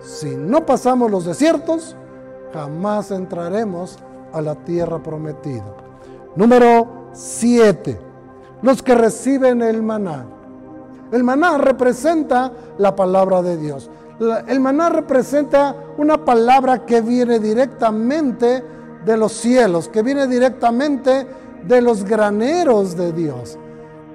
Si 0.00 0.34
no 0.36 0.66
pasamos 0.66 1.10
los 1.10 1.24
desiertos, 1.24 1.96
jamás 2.52 3.10
entraremos 3.10 3.98
a 4.32 4.40
la 4.40 4.54
tierra 4.54 5.02
prometida. 5.02 5.74
Número 6.34 7.08
7. 7.12 7.98
Los 8.62 8.82
que 8.82 8.94
reciben 8.94 9.62
el 9.62 9.82
maná. 9.82 10.26
El 11.10 11.24
maná 11.24 11.58
representa 11.58 12.52
la 12.78 12.96
palabra 12.96 13.42
de 13.42 13.56
Dios. 13.56 13.90
El 14.46 14.60
maná 14.60 14.88
representa 14.88 15.74
una 15.98 16.24
palabra 16.24 16.86
que 16.86 17.00
viene 17.00 17.38
directamente 17.38 18.64
de 19.04 19.16
los 19.16 19.32
cielos, 19.32 19.88
que 19.88 20.02
viene 20.02 20.26
directamente 20.26 21.26
de 21.66 21.80
los 21.80 22.04
graneros 22.04 22.96
de 22.96 23.12
Dios. 23.12 23.58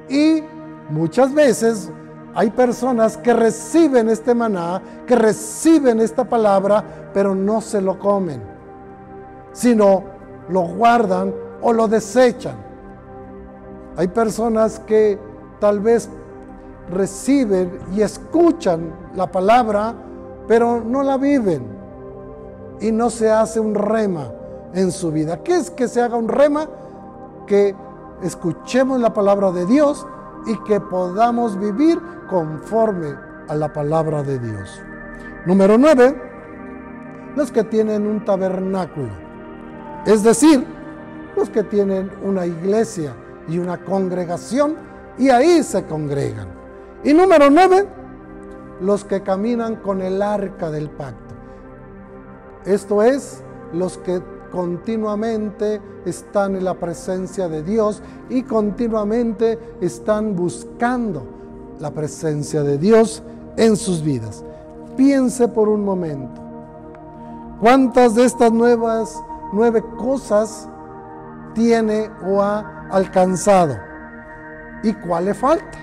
Y 0.09 0.43
muchas 0.89 1.33
veces 1.33 1.91
hay 2.33 2.51
personas 2.51 3.17
que 3.17 3.33
reciben 3.33 4.09
este 4.09 4.35
maná, 4.35 4.81
que 5.05 5.15
reciben 5.15 5.99
esta 5.99 6.23
palabra, 6.23 6.83
pero 7.13 7.33
no 7.33 7.61
se 7.61 7.81
lo 7.81 7.97
comen, 7.97 8.41
sino 9.53 10.03
lo 10.49 10.61
guardan 10.61 11.33
o 11.61 11.73
lo 11.73 11.87
desechan. 11.87 12.55
Hay 13.95 14.07
personas 14.09 14.79
que 14.79 15.19
tal 15.59 15.79
vez 15.79 16.09
reciben 16.91 17.79
y 17.93 18.01
escuchan 18.01 18.93
la 19.15 19.31
palabra, 19.31 19.95
pero 20.47 20.81
no 20.81 21.03
la 21.03 21.17
viven 21.17 21.65
y 22.79 22.91
no 22.91 23.09
se 23.09 23.31
hace 23.31 23.59
un 23.59 23.73
rema 23.73 24.31
en 24.73 24.91
su 24.91 25.11
vida. 25.11 25.41
¿Qué 25.43 25.55
es 25.55 25.71
que 25.71 25.87
se 25.87 26.01
haga 26.01 26.15
un 26.15 26.27
rema? 26.27 26.69
Que 27.47 27.75
escuchemos 28.21 28.99
la 28.99 29.13
palabra 29.13 29.51
de 29.51 29.65
Dios 29.65 30.05
y 30.45 30.57
que 30.63 30.79
podamos 30.79 31.57
vivir 31.59 31.99
conforme 32.29 33.15
a 33.47 33.55
la 33.55 33.71
palabra 33.71 34.21
de 34.23 34.37
Dios. 34.37 34.81
Número 35.45 35.77
9, 35.77 36.21
los 37.35 37.51
que 37.51 37.63
tienen 37.63 38.05
un 38.05 38.23
tabernáculo, 38.25 39.11
es 40.05 40.23
decir, 40.23 40.65
los 41.35 41.49
que 41.49 41.63
tienen 41.63 42.11
una 42.23 42.45
iglesia 42.45 43.13
y 43.47 43.59
una 43.59 43.83
congregación 43.83 44.75
y 45.17 45.29
ahí 45.29 45.63
se 45.63 45.85
congregan. 45.85 46.47
Y 47.03 47.13
número 47.13 47.49
9, 47.49 47.87
los 48.81 49.05
que 49.05 49.21
caminan 49.21 49.77
con 49.77 50.01
el 50.01 50.21
arca 50.21 50.69
del 50.69 50.89
pacto. 50.89 51.35
Esto 52.65 53.03
es, 53.03 53.43
los 53.71 53.97
que 53.99 54.21
continuamente 54.51 55.81
están 56.05 56.55
en 56.55 56.65
la 56.65 56.73
presencia 56.73 57.47
de 57.47 57.63
Dios 57.63 58.01
y 58.29 58.43
continuamente 58.43 59.59
están 59.81 60.35
buscando 60.35 61.25
la 61.79 61.91
presencia 61.91 62.63
de 62.63 62.77
Dios 62.77 63.23
en 63.57 63.75
sus 63.75 64.01
vidas. 64.01 64.43
Piense 64.95 65.47
por 65.47 65.69
un 65.69 65.83
momento, 65.83 66.41
¿cuántas 67.59 68.15
de 68.15 68.25
estas 68.25 68.51
nuevas 68.51 69.15
nueve 69.53 69.83
cosas 69.97 70.67
tiene 71.53 72.09
o 72.25 72.41
ha 72.41 72.87
alcanzado? 72.89 73.75
¿Y 74.83 74.93
cuál 74.93 75.25
le 75.25 75.33
falta? 75.33 75.77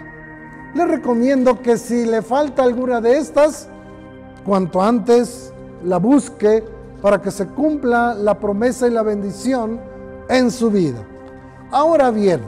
Le 0.75 0.87
recomiendo 0.87 1.61
que 1.61 1.77
si 1.79 2.05
le 2.05 2.23
falta 2.23 2.65
alguna 2.65 3.01
de 3.01 3.19
estas, 3.19 3.69
cuanto 4.45 4.83
antes 4.83 5.53
la 5.85 5.99
busque 5.99 6.65
para 7.05 7.21
que 7.21 7.31
se 7.31 7.47
cumpla 7.49 8.15
la 8.15 8.41
promesa 8.41 8.87
y 8.87 8.91
la 8.91 9.03
bendición 9.03 9.79
en 10.27 10.51
su 10.51 10.71
vida. 10.71 11.07
Ahora 11.71 12.11
bien, 12.11 12.41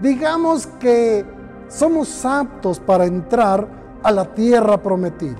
digamos 0.00 0.66
que 0.66 1.22
somos 1.68 2.24
aptos 2.24 2.80
para 2.80 3.04
entrar 3.04 3.68
a 4.02 4.10
la 4.10 4.24
tierra 4.24 4.82
prometida. 4.82 5.36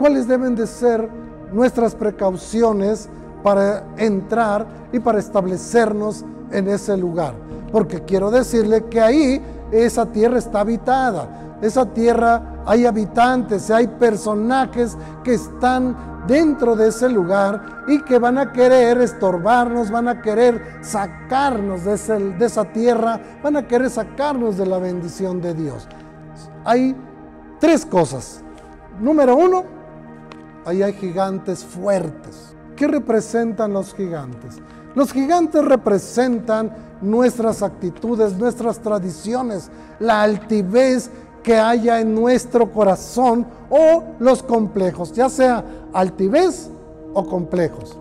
¿Cuáles 0.00 0.26
deben 0.26 0.56
de 0.56 0.66
ser 0.66 1.08
nuestras 1.52 1.94
precauciones 1.94 3.08
para 3.44 3.84
entrar 3.96 4.66
y 4.92 4.98
para 4.98 5.20
establecernos 5.20 6.24
en 6.50 6.66
ese 6.66 6.96
lugar? 6.96 7.34
Porque 7.70 8.00
quiero 8.00 8.32
decirle 8.32 8.84
que 8.86 9.00
ahí 9.00 9.40
esa 9.72 10.06
tierra 10.06 10.38
está 10.38 10.60
habitada. 10.60 11.56
Esa 11.60 11.86
tierra 11.86 12.62
hay 12.66 12.86
habitantes, 12.86 13.70
hay 13.70 13.86
personajes 13.86 14.96
que 15.24 15.34
están 15.34 15.96
dentro 16.26 16.76
de 16.76 16.88
ese 16.88 17.08
lugar 17.08 17.84
y 17.88 18.00
que 18.02 18.18
van 18.18 18.38
a 18.38 18.52
querer 18.52 18.98
estorbarnos, 19.00 19.90
van 19.90 20.08
a 20.08 20.20
querer 20.20 20.78
sacarnos 20.82 21.84
de, 21.84 21.96
de 22.38 22.46
esa 22.46 22.64
tierra, 22.64 23.20
van 23.42 23.56
a 23.56 23.66
querer 23.66 23.90
sacarnos 23.90 24.56
de 24.56 24.66
la 24.66 24.78
bendición 24.78 25.40
de 25.40 25.54
Dios. 25.54 25.88
Hay 26.64 26.96
tres 27.58 27.86
cosas. 27.86 28.42
Número 29.00 29.34
uno, 29.36 29.64
ahí 30.66 30.82
hay 30.82 30.92
gigantes 30.92 31.64
fuertes. 31.64 32.54
¿Qué 32.76 32.86
representan 32.86 33.72
los 33.72 33.94
gigantes? 33.94 34.58
Los 34.94 35.12
gigantes 35.12 35.64
representan 35.64 36.91
nuestras 37.02 37.62
actitudes, 37.62 38.36
nuestras 38.38 38.78
tradiciones, 38.78 39.70
la 39.98 40.22
altivez 40.22 41.10
que 41.42 41.58
haya 41.58 42.00
en 42.00 42.14
nuestro 42.14 42.70
corazón 42.70 43.46
o 43.68 44.04
los 44.18 44.42
complejos, 44.42 45.12
ya 45.12 45.28
sea 45.28 45.64
altivez 45.92 46.70
o 47.14 47.26
complejos. 47.26 47.96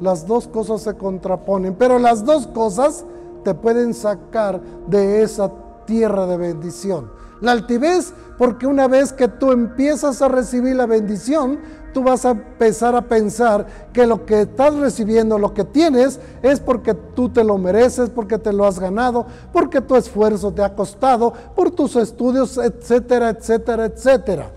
Las 0.00 0.26
dos 0.26 0.46
cosas 0.46 0.82
se 0.82 0.94
contraponen, 0.94 1.74
pero 1.74 1.98
las 1.98 2.24
dos 2.24 2.46
cosas 2.46 3.04
te 3.44 3.54
pueden 3.54 3.94
sacar 3.94 4.60
de 4.88 5.22
esa 5.22 5.50
tierra 5.86 6.26
de 6.26 6.36
bendición. 6.36 7.10
La 7.40 7.52
altivez, 7.52 8.12
porque 8.38 8.66
una 8.66 8.88
vez 8.88 9.12
que 9.12 9.28
tú 9.28 9.52
empiezas 9.52 10.22
a 10.22 10.28
recibir 10.28 10.76
la 10.76 10.86
bendición, 10.86 11.58
tú 11.96 12.02
vas 12.02 12.26
a 12.26 12.32
empezar 12.32 12.94
a 12.94 13.00
pensar 13.00 13.66
que 13.94 14.06
lo 14.06 14.26
que 14.26 14.42
estás 14.42 14.74
recibiendo, 14.74 15.38
lo 15.38 15.54
que 15.54 15.64
tienes, 15.64 16.20
es 16.42 16.60
porque 16.60 16.92
tú 16.92 17.30
te 17.30 17.42
lo 17.42 17.56
mereces, 17.56 18.10
porque 18.10 18.36
te 18.36 18.52
lo 18.52 18.66
has 18.66 18.78
ganado, 18.78 19.24
porque 19.50 19.80
tu 19.80 19.96
esfuerzo 19.96 20.52
te 20.52 20.62
ha 20.62 20.74
costado, 20.74 21.32
por 21.54 21.70
tus 21.70 21.96
estudios, 21.96 22.58
etcétera, 22.58 23.30
etcétera, 23.30 23.86
etcétera. 23.86 24.50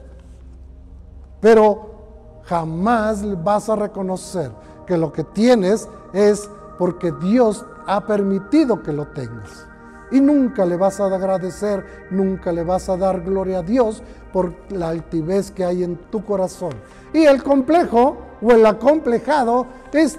Pero 1.40 2.42
jamás 2.44 3.24
vas 3.42 3.70
a 3.70 3.78
reconocer 3.78 4.52
que 4.86 4.98
lo 4.98 5.14
que 5.14 5.24
tienes 5.24 5.88
es 6.12 6.50
porque 6.78 7.14
Dios 7.22 7.66
ha 7.88 8.06
permitido 8.06 8.84
que 8.84 8.92
lo 8.92 9.08
tengas. 9.08 9.69
Y 10.12 10.20
nunca 10.22 10.66
le 10.66 10.76
vas 10.76 11.00
a 11.00 11.06
agradecer, 11.06 11.86
nunca 12.10 12.52
le 12.52 12.64
vas 12.64 12.90
a 12.90 12.98
dar 12.98 13.22
gloria 13.22 13.60
a 13.60 13.64
Dios 13.64 14.02
por 14.34 14.54
la 14.70 14.90
altivez 14.90 15.52
que 15.52 15.64
hay 15.64 15.84
en 15.84 15.98
tu 16.10 16.24
corazón. 16.24 16.74
Y 17.14 17.26
el 17.26 17.44
complejo 17.44 18.18
o 18.42 18.52
el 18.52 18.66
acomplejado 18.66 19.68
es 19.92 20.18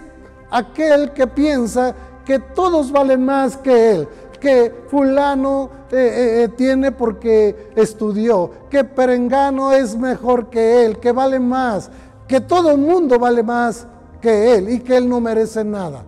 aquel 0.50 1.12
que 1.12 1.26
piensa 1.26 1.94
que 2.24 2.38
todos 2.38 2.92
valen 2.92 3.24
más 3.24 3.56
que 3.56 3.92
él, 3.92 4.08
que 4.40 4.84
fulano 4.88 5.70
eh, 5.90 5.96
eh, 5.96 6.42
eh, 6.44 6.48
tiene 6.48 6.92
porque 6.92 7.70
estudió, 7.74 8.50
que 8.70 8.84
perengano 8.84 9.72
es 9.72 9.96
mejor 9.96 10.48
que 10.48 10.84
él, 10.84 10.98
que 10.98 11.12
vale 11.12 11.40
más, 11.40 11.90
que 12.28 12.40
todo 12.40 12.70
el 12.70 12.78
mundo 12.78 13.18
vale 13.18 13.42
más 13.42 13.86
que 14.20 14.54
él 14.54 14.70
y 14.70 14.80
que 14.80 14.96
él 14.96 15.08
no 15.08 15.20
merece 15.20 15.64
nada. 15.64 16.04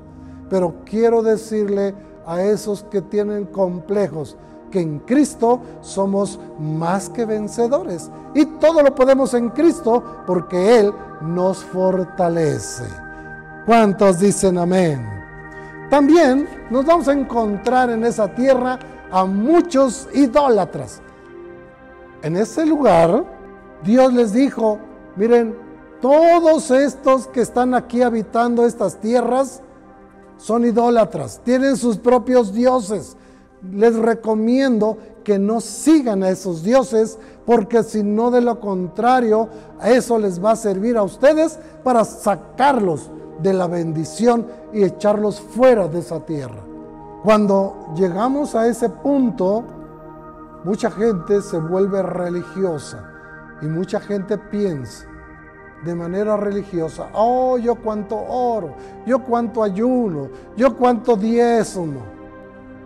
Pero 0.48 0.76
quiero 0.84 1.22
decirle 1.22 1.94
a 2.26 2.42
esos 2.42 2.84
que 2.84 3.02
tienen 3.02 3.46
complejos, 3.46 4.36
que 4.70 4.80
en 4.80 5.00
Cristo 5.00 5.60
somos 5.80 6.38
más 6.58 7.08
que 7.10 7.24
vencedores. 7.24 8.10
Y 8.34 8.46
todo 8.46 8.82
lo 8.82 8.94
podemos 8.94 9.34
en 9.34 9.50
Cristo 9.50 10.02
porque 10.26 10.80
Él 10.80 10.92
nos 11.20 11.62
fortalece. 11.64 12.84
¿Cuántos 13.66 14.18
dicen 14.18 14.58
amén? 14.58 15.06
También 15.90 16.48
nos 16.70 16.86
vamos 16.86 17.06
a 17.08 17.12
encontrar 17.12 17.90
en 17.90 18.04
esa 18.04 18.26
tierra 18.26 18.78
a 19.10 19.24
muchos 19.26 20.08
idólatras. 20.14 21.02
En 22.22 22.36
ese 22.36 22.64
lugar, 22.64 23.24
Dios 23.84 24.12
les 24.12 24.32
dijo, 24.32 24.78
miren, 25.16 25.54
todos 26.00 26.70
estos 26.70 27.28
que 27.28 27.42
están 27.42 27.74
aquí 27.74 28.02
habitando 28.02 28.66
estas 28.66 28.96
tierras, 28.96 29.62
son 30.42 30.64
idólatras, 30.64 31.40
tienen 31.44 31.76
sus 31.76 31.98
propios 31.98 32.52
dioses. 32.52 33.16
Les 33.70 33.94
recomiendo 33.94 34.98
que 35.22 35.38
no 35.38 35.60
sigan 35.60 36.24
a 36.24 36.30
esos 36.30 36.64
dioses, 36.64 37.16
porque 37.46 37.84
si 37.84 38.02
no 38.02 38.32
de 38.32 38.40
lo 38.40 38.58
contrario, 38.58 39.48
eso 39.84 40.18
les 40.18 40.44
va 40.44 40.52
a 40.52 40.56
servir 40.56 40.96
a 40.96 41.04
ustedes 41.04 41.60
para 41.84 42.04
sacarlos 42.04 43.08
de 43.40 43.52
la 43.52 43.68
bendición 43.68 44.48
y 44.72 44.82
echarlos 44.82 45.40
fuera 45.40 45.86
de 45.86 46.00
esa 46.00 46.18
tierra. 46.26 46.60
Cuando 47.22 47.94
llegamos 47.94 48.56
a 48.56 48.66
ese 48.66 48.88
punto, 48.88 49.62
mucha 50.64 50.90
gente 50.90 51.40
se 51.40 51.58
vuelve 51.60 52.02
religiosa 52.02 53.08
y 53.62 53.66
mucha 53.66 54.00
gente 54.00 54.36
piensa 54.38 55.06
de 55.84 55.94
manera 55.94 56.36
religiosa. 56.36 57.08
Oh, 57.14 57.58
yo 57.58 57.74
cuánto 57.76 58.16
oro, 58.16 58.74
yo 59.06 59.22
cuánto 59.24 59.62
ayuno, 59.62 60.28
yo 60.56 60.76
cuánto 60.76 61.16
diezmo. 61.16 62.02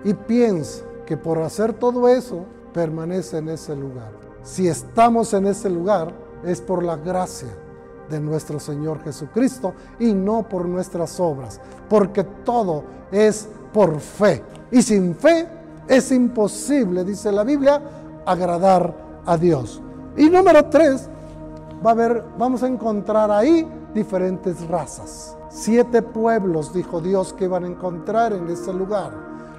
Y 0.05 0.15
piensa 0.15 0.85
que 1.05 1.17
por 1.17 1.39
hacer 1.39 1.73
todo 1.73 2.09
eso 2.09 2.45
permanece 2.73 3.39
en 3.39 3.49
ese 3.49 3.75
lugar. 3.75 4.13
Si 4.43 4.69
estamos 4.69 5.33
en 5.35 5.47
ese 5.47 5.69
lugar 5.69 6.13
es 6.45 6.61
por 6.61 6.83
la 6.83 6.97
gracia 6.97 7.49
de 8.09 8.21
nuestro 8.21 8.61
Señor 8.61 9.03
Jesucristo 9.03 9.75
y 9.99 10.13
no 10.13 10.49
por 10.49 10.67
nuestras 10.67 11.19
obras, 11.19 11.61
porque 11.89 12.25
todo 12.45 12.85
es 13.11 13.49
por 13.73 13.99
fe. 14.01 14.43
Y 14.71 14.83
sin 14.83 15.15
fe 15.15 15.49
es 15.89 16.13
imposible, 16.13 17.05
dice 17.05 17.33
la 17.33 17.45
Biblia, 17.45 17.81
agradar 18.25 18.95
a 19.25 19.37
Dios. 19.37 19.83
Y 20.17 20.31
número 20.31 20.67
tres, 20.67 21.09
va 21.85 21.91
a 21.91 21.93
haber, 21.93 22.25
vamos 22.39 22.63
a 22.63 22.69
encontrar 22.69 23.31
ahí 23.31 23.67
diferentes 23.95 24.67
razas. 24.69 25.37
Siete 25.49 26.03
pueblos, 26.03 26.73
dijo 26.73 27.01
Dios, 27.01 27.33
que 27.33 27.49
van 27.49 27.65
a 27.65 27.69
encontrar 27.69 28.33
en 28.33 28.49
ese 28.49 28.73
lugar. 28.73 29.11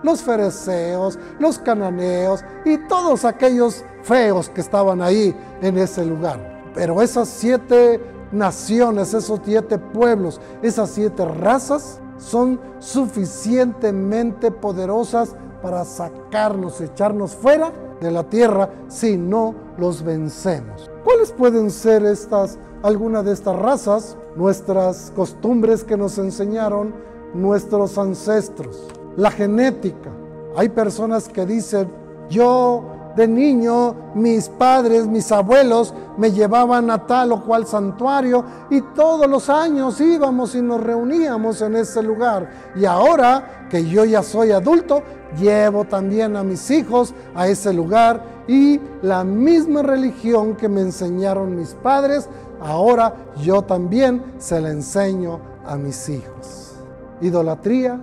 Los 0.04 0.22
fereceos, 0.22 1.18
los 1.40 1.58
cananeos 1.58 2.44
y 2.66 2.78
todos 2.88 3.26
aquellos 3.26 3.84
feos 4.04 4.50
que 4.50 4.62
estaban 4.62 5.02
ahí 5.02 5.36
en 5.62 5.78
ese 5.78 6.06
lugar. 6.06 6.62
Pero 6.76 7.02
esas 7.02 7.28
siete 7.28 8.00
naciones, 8.32 9.14
esos 9.14 9.42
siete 9.44 9.80
pueblos, 9.80 10.40
esas 10.62 10.92
siete 10.92 11.26
razas 11.26 12.00
son 12.18 12.60
suficientemente 12.80 14.52
poderosas 14.52 15.36
para 15.62 15.84
sacarnos, 15.84 16.80
echarnos 16.82 17.36
fuera 17.36 17.72
de 18.00 18.12
la 18.12 18.24
tierra 18.24 18.70
si 18.88 19.18
no 19.18 19.56
los 19.78 20.04
vencemos. 20.04 20.90
¿Cuáles 21.08 21.32
pueden 21.32 21.72
ser 21.72 22.04
estas, 22.04 22.60
algunas 22.84 23.24
de 23.24 23.32
estas 23.32 23.56
razas? 23.56 24.18
Nuestras 24.36 25.14
costumbres 25.16 25.86
que 25.86 25.96
nos 25.96 26.18
enseñaron 26.18 26.94
nuestros 27.34 27.98
ancestros, 27.98 28.90
la 29.16 29.32
genética. 29.32 30.12
Hay 30.58 30.68
personas 30.68 31.30
que 31.30 31.46
dicen, 31.46 31.90
yo 32.30 32.84
de 33.18 33.28
niño 33.28 33.96
mis 34.14 34.48
padres, 34.48 35.08
mis 35.08 35.32
abuelos 35.32 35.94
me 36.18 36.32
llevaban 36.32 36.92
a 36.92 37.06
tal 37.06 37.32
o 37.32 37.44
cual 37.44 37.66
santuario 37.66 38.46
y 38.70 38.80
todos 38.82 39.28
los 39.28 39.50
años 39.50 40.00
íbamos 40.00 40.54
y 40.54 40.62
nos 40.62 40.80
reuníamos 40.82 41.62
en 41.64 41.78
ese 41.78 42.04
lugar. 42.04 42.50
Y 42.76 42.86
ahora 42.86 43.68
que 43.72 43.84
yo 43.86 44.06
ya 44.06 44.22
soy 44.22 44.52
adulto, 44.52 45.02
llevo 45.38 45.84
también 45.86 46.36
a 46.38 46.44
mis 46.44 46.70
hijos 46.70 47.14
a 47.36 47.48
ese 47.48 47.74
lugar 47.74 48.24
y 48.48 48.80
la 49.02 49.24
misma 49.24 49.82
religión 49.82 50.56
que 50.56 50.70
me 50.70 50.82
enseñaron 50.82 51.56
mis 51.56 51.74
padres, 51.74 52.30
ahora 52.62 53.16
yo 53.42 53.64
también 53.64 54.24
se 54.38 54.62
la 54.62 54.70
enseño 54.70 55.40
a 55.66 55.76
mis 55.76 56.08
hijos. 56.08 56.76
Idolatría, 57.20 58.00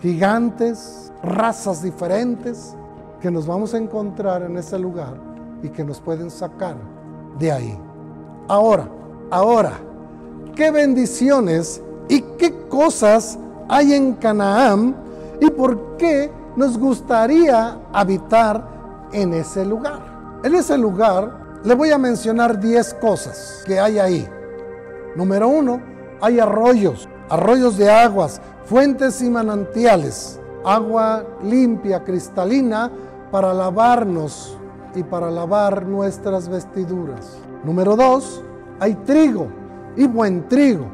gigantes, 0.00 1.12
razas 1.20 1.82
diferentes 1.82 2.76
que 3.22 3.30
nos 3.30 3.46
vamos 3.46 3.72
a 3.72 3.78
encontrar 3.78 4.42
en 4.42 4.56
ese 4.58 4.76
lugar 4.76 5.14
y 5.62 5.68
que 5.68 5.84
nos 5.84 6.00
pueden 6.00 6.28
sacar 6.28 6.74
de 7.38 7.52
ahí. 7.52 7.78
Ahora, 8.48 8.88
ahora, 9.30 9.74
qué 10.56 10.72
bendiciones 10.72 11.80
y 12.08 12.20
qué 12.36 12.52
cosas 12.68 13.38
hay 13.68 13.94
en 13.94 14.14
Canaán 14.14 14.96
y 15.40 15.48
por 15.50 15.96
qué 15.98 16.32
nos 16.56 16.76
gustaría 16.76 17.78
habitar 17.92 19.08
en 19.12 19.34
ese 19.34 19.64
lugar. 19.64 20.40
En 20.42 20.56
ese 20.56 20.76
lugar 20.76 21.60
le 21.62 21.76
voy 21.76 21.92
a 21.92 21.98
mencionar 21.98 22.58
10 22.58 22.94
cosas 22.94 23.62
que 23.64 23.78
hay 23.78 24.00
ahí. 24.00 24.28
Número 25.14 25.46
uno, 25.46 25.80
hay 26.20 26.40
arroyos, 26.40 27.08
arroyos 27.28 27.76
de 27.76 27.88
aguas, 27.88 28.40
fuentes 28.64 29.22
y 29.22 29.30
manantiales, 29.30 30.40
agua 30.64 31.24
limpia, 31.44 32.02
cristalina, 32.02 32.90
para 33.32 33.54
lavarnos 33.54 34.58
y 34.94 35.02
para 35.02 35.30
lavar 35.30 35.86
nuestras 35.86 36.48
vestiduras. 36.48 37.38
Número 37.64 37.96
dos, 37.96 38.44
hay 38.78 38.94
trigo 38.94 39.48
y 39.96 40.06
buen 40.06 40.46
trigo. 40.48 40.84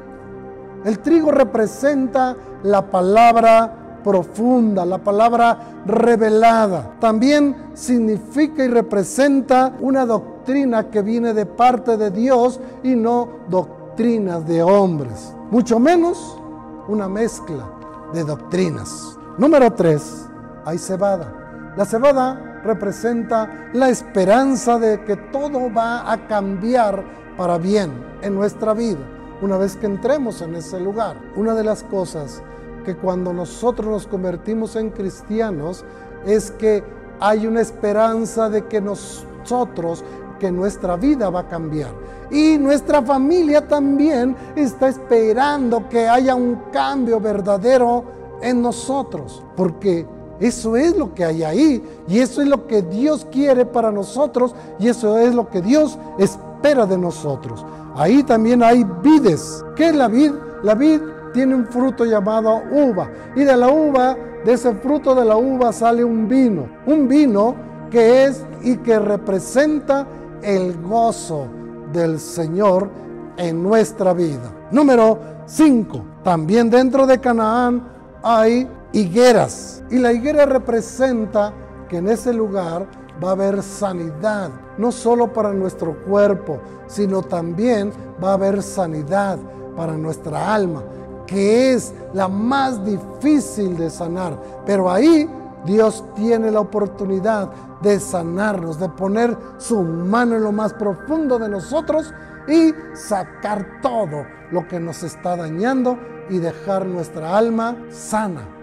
El 0.85 1.01
trigo 1.01 1.33
representa 1.33 2.37
la 2.62 2.88
palabra 2.88 4.01
profunda, 4.05 4.87
la 4.87 4.98
palabra 4.98 5.59
revelada. 5.85 6.94
También 7.01 7.57
significa 7.74 8.64
y 8.64 8.68
representa 8.68 9.74
una 9.81 10.07
doctrina 10.07 10.90
que 10.90 11.03
viene 11.03 11.35
de 11.35 11.44
parte 11.44 11.96
de 11.96 12.12
Dios 12.12 12.61
y 12.85 12.94
no 12.94 13.29
doctrinas 13.48 14.46
de 14.46 14.62
hombres. 14.62 15.35
Mucho 15.51 15.81
menos 15.81 16.38
una 16.87 17.09
mezcla 17.09 17.68
de 18.14 18.22
doctrinas. 18.22 19.18
Número 19.37 19.72
3. 19.72 20.27
Hay 20.64 20.79
cebada. 20.79 21.48
La 21.79 21.85
cebada 21.85 22.61
representa 22.64 23.71
la 23.73 23.88
esperanza 23.88 24.81
de 24.81 25.05
que 25.05 25.14
todo 25.14 25.73
va 25.73 26.11
a 26.11 26.27
cambiar 26.27 27.05
para 27.37 27.57
bien 27.57 27.93
en 28.21 28.35
nuestra 28.35 28.75
vida 28.75 28.99
una 29.43 29.57
vez 29.59 29.77
que 29.77 29.87
entremos 29.87 30.43
en 30.43 30.57
ese 30.57 30.81
lugar. 30.81 31.14
Una 31.37 31.55
de 31.55 31.62
las 31.62 31.85
cosas 31.85 32.43
que 32.85 32.97
cuando 32.97 33.33
nosotros 33.33 33.87
nos 33.88 34.07
convertimos 34.09 34.75
en 34.75 34.91
cristianos 34.91 35.85
es 36.27 36.51
que 36.51 36.83
hay 37.21 37.47
una 37.47 37.61
esperanza 37.61 38.51
de 38.51 38.67
que 38.67 38.81
nosotros, 38.81 40.03
que 40.41 40.51
nuestra 40.51 40.97
vida 40.97 41.31
va 41.31 41.43
a 41.43 41.49
cambiar. 41.49 41.93
Y 42.33 42.59
nuestra 42.59 43.03
familia 43.03 43.69
también 43.69 44.35
está 44.57 44.88
esperando 44.88 45.88
que 45.88 46.09
haya 46.09 46.35
un 46.35 46.57
cambio 46.73 47.21
verdadero 47.21 48.03
en 48.43 48.62
nosotros, 48.62 49.45
porque 49.55 50.18
eso 50.40 50.77
es 50.77 50.96
lo 50.96 51.14
que 51.14 51.24
hay 51.24 51.42
ahí 51.42 51.83
y 52.07 52.20
eso 52.20 52.42
es 52.42 52.48
lo 52.48 52.66
que 52.66 52.83
Dios 52.83 53.27
quiere 53.31 53.66
para 53.66 53.90
nosotros 53.90 54.55
y 54.79 54.88
eso 54.88 55.18
es 55.18 55.35
lo 55.35 55.48
que 55.48 55.61
Dios 55.61 55.98
espera 56.18 56.87
de 56.87 56.96
nosotros. 56.98 57.64
Ahí 57.96 58.22
también 58.22 58.62
hay 58.62 58.85
vides. 59.03 59.64
¿Qué 59.74 59.88
es 59.88 59.94
la 59.94 60.09
vid? 60.09 60.33
La 60.62 60.74
vid 60.74 61.01
tiene 61.33 61.55
un 61.55 61.66
fruto 61.66 62.05
llamado 62.05 62.62
uva. 62.70 63.11
Y 63.35 63.42
de 63.42 63.57
la 63.57 63.68
uva, 63.68 64.16
de 64.44 64.53
ese 64.53 64.72
fruto 64.74 65.14
de 65.14 65.24
la 65.24 65.37
uva 65.37 65.72
sale 65.72 66.05
un 66.05 66.29
vino. 66.29 66.68
Un 66.87 67.09
vino 67.09 67.55
que 67.90 68.24
es 68.24 68.44
y 68.62 68.77
que 68.77 68.98
representa 68.98 70.07
el 70.42 70.81
gozo 70.83 71.46
del 71.92 72.20
Señor 72.20 72.88
en 73.37 73.62
nuestra 73.62 74.12
vida. 74.12 74.53
Número 74.70 75.18
5. 75.46 76.05
También 76.22 76.70
dentro 76.70 77.07
de 77.07 77.18
Canaán 77.18 77.83
hay 78.22 78.68
higueras. 78.92 79.83
Y 79.90 79.98
la 79.98 80.12
higuera 80.12 80.46
representa 80.46 81.53
que 81.88 81.98
en 81.98 82.09
ese 82.09 82.33
lugar 82.33 82.87
va 83.22 83.31
a 83.31 83.33
haber 83.33 83.62
sanidad, 83.62 84.51
no 84.77 84.92
solo 84.92 85.33
para 85.33 85.53
nuestro 85.53 86.05
cuerpo, 86.05 86.61
sino 86.87 87.22
también 87.22 87.92
va 88.22 88.31
a 88.31 88.35
haber 88.35 88.62
sanidad 88.62 89.38
para 89.77 89.96
nuestra 89.96 90.55
alma 90.55 90.83
que 91.29 91.74
es 91.74 91.92
la 92.14 92.27
más 92.27 92.85
difícil 92.85 93.77
de 93.77 93.90
sanar. 93.90 94.37
Pero 94.66 94.90
ahí 94.90 95.31
Dios 95.64 96.03
tiene 96.16 96.51
la 96.51 96.61
oportunidad 96.61 97.51
de 97.83 98.01
sanarnos, 98.01 98.81
de 98.81 98.88
poner 98.88 99.37
su 99.59 99.83
mano 99.83 100.37
en 100.37 100.42
lo 100.42 100.53
más 100.53 100.72
profundo 100.72 101.38
de 101.38 101.48
nosotros 101.48 102.12
y 102.48 102.72
sacar 102.94 103.81
todo 103.83 104.24
lo 104.51 104.66
que 104.66 104.81
nos 104.81 105.03
está 105.03 105.37
dañando 105.37 105.98
y 106.31 106.38
dejar 106.38 106.87
nuestra 106.87 107.37
alma 107.37 107.77
sana 107.90 108.58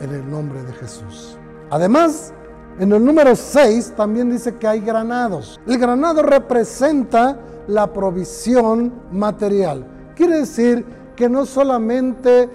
en 0.00 0.14
el 0.14 0.30
nombre 0.30 0.62
de 0.62 0.72
Jesús. 0.72 1.38
Además, 1.70 2.32
en 2.78 2.92
el 2.92 3.04
número 3.04 3.36
6 3.36 3.94
también 3.96 4.30
dice 4.30 4.54
que 4.56 4.66
hay 4.66 4.80
granados. 4.80 5.60
El 5.66 5.78
granado 5.78 6.22
representa 6.22 7.38
la 7.68 7.92
provisión 7.92 8.92
material. 9.12 9.86
Quiere 10.16 10.38
decir 10.38 10.84
que 11.16 11.28
no 11.28 11.46
solamente 11.46 12.48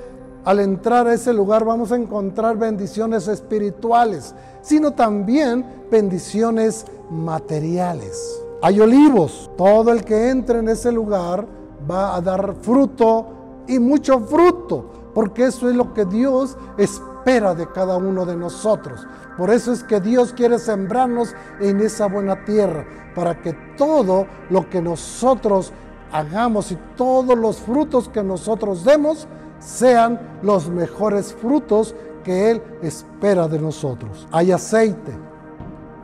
al 0.44 0.60
entrar 0.60 1.08
a 1.08 1.14
ese 1.14 1.34
lugar 1.34 1.66
vamos 1.66 1.92
a 1.92 1.96
encontrar 1.96 2.58
bendiciones 2.58 3.28
espirituales, 3.28 4.34
sino 4.62 4.92
también 4.92 5.66
bendiciones 5.90 6.86
materiales. 7.10 8.42
Hay 8.62 8.80
olivos, 8.80 9.50
todo 9.58 9.92
el 9.92 10.04
que 10.04 10.30
entre 10.30 10.60
en 10.60 10.70
ese 10.70 10.92
lugar 10.92 11.46
va 11.90 12.16
a 12.16 12.22
dar 12.22 12.56
fruto 12.62 13.26
y 13.68 13.80
mucho 13.80 14.20
fruto, 14.20 14.86
porque 15.14 15.46
eso 15.46 15.70
es 15.70 15.76
lo 15.76 15.94
que 15.94 16.06
Dios 16.06 16.58
espera 16.78 17.19
de 17.26 17.68
cada 17.74 17.98
uno 17.98 18.26
de 18.26 18.36
nosotros. 18.36 19.06
Por 19.38 19.52
eso 19.52 19.72
es 19.72 19.84
que 19.84 20.00
Dios 20.00 20.34
quiere 20.34 20.58
sembrarnos 20.58 21.36
en 21.60 21.80
esa 21.80 22.08
buena 22.08 22.44
tierra, 22.44 22.86
para 23.14 23.40
que 23.40 23.54
todo 23.78 24.26
lo 24.50 24.68
que 24.68 24.82
nosotros 24.82 25.72
hagamos 26.12 26.72
y 26.72 26.78
todos 26.96 27.38
los 27.38 27.58
frutos 27.58 28.10
que 28.10 28.24
nosotros 28.24 28.84
demos 28.84 29.28
sean 29.60 30.20
los 30.42 30.70
mejores 30.70 31.34
frutos 31.34 31.94
que 32.24 32.50
Él 32.50 32.64
espera 32.82 33.48
de 33.48 33.60
nosotros. 33.60 34.28
Hay 34.32 34.52
aceite 34.52 35.12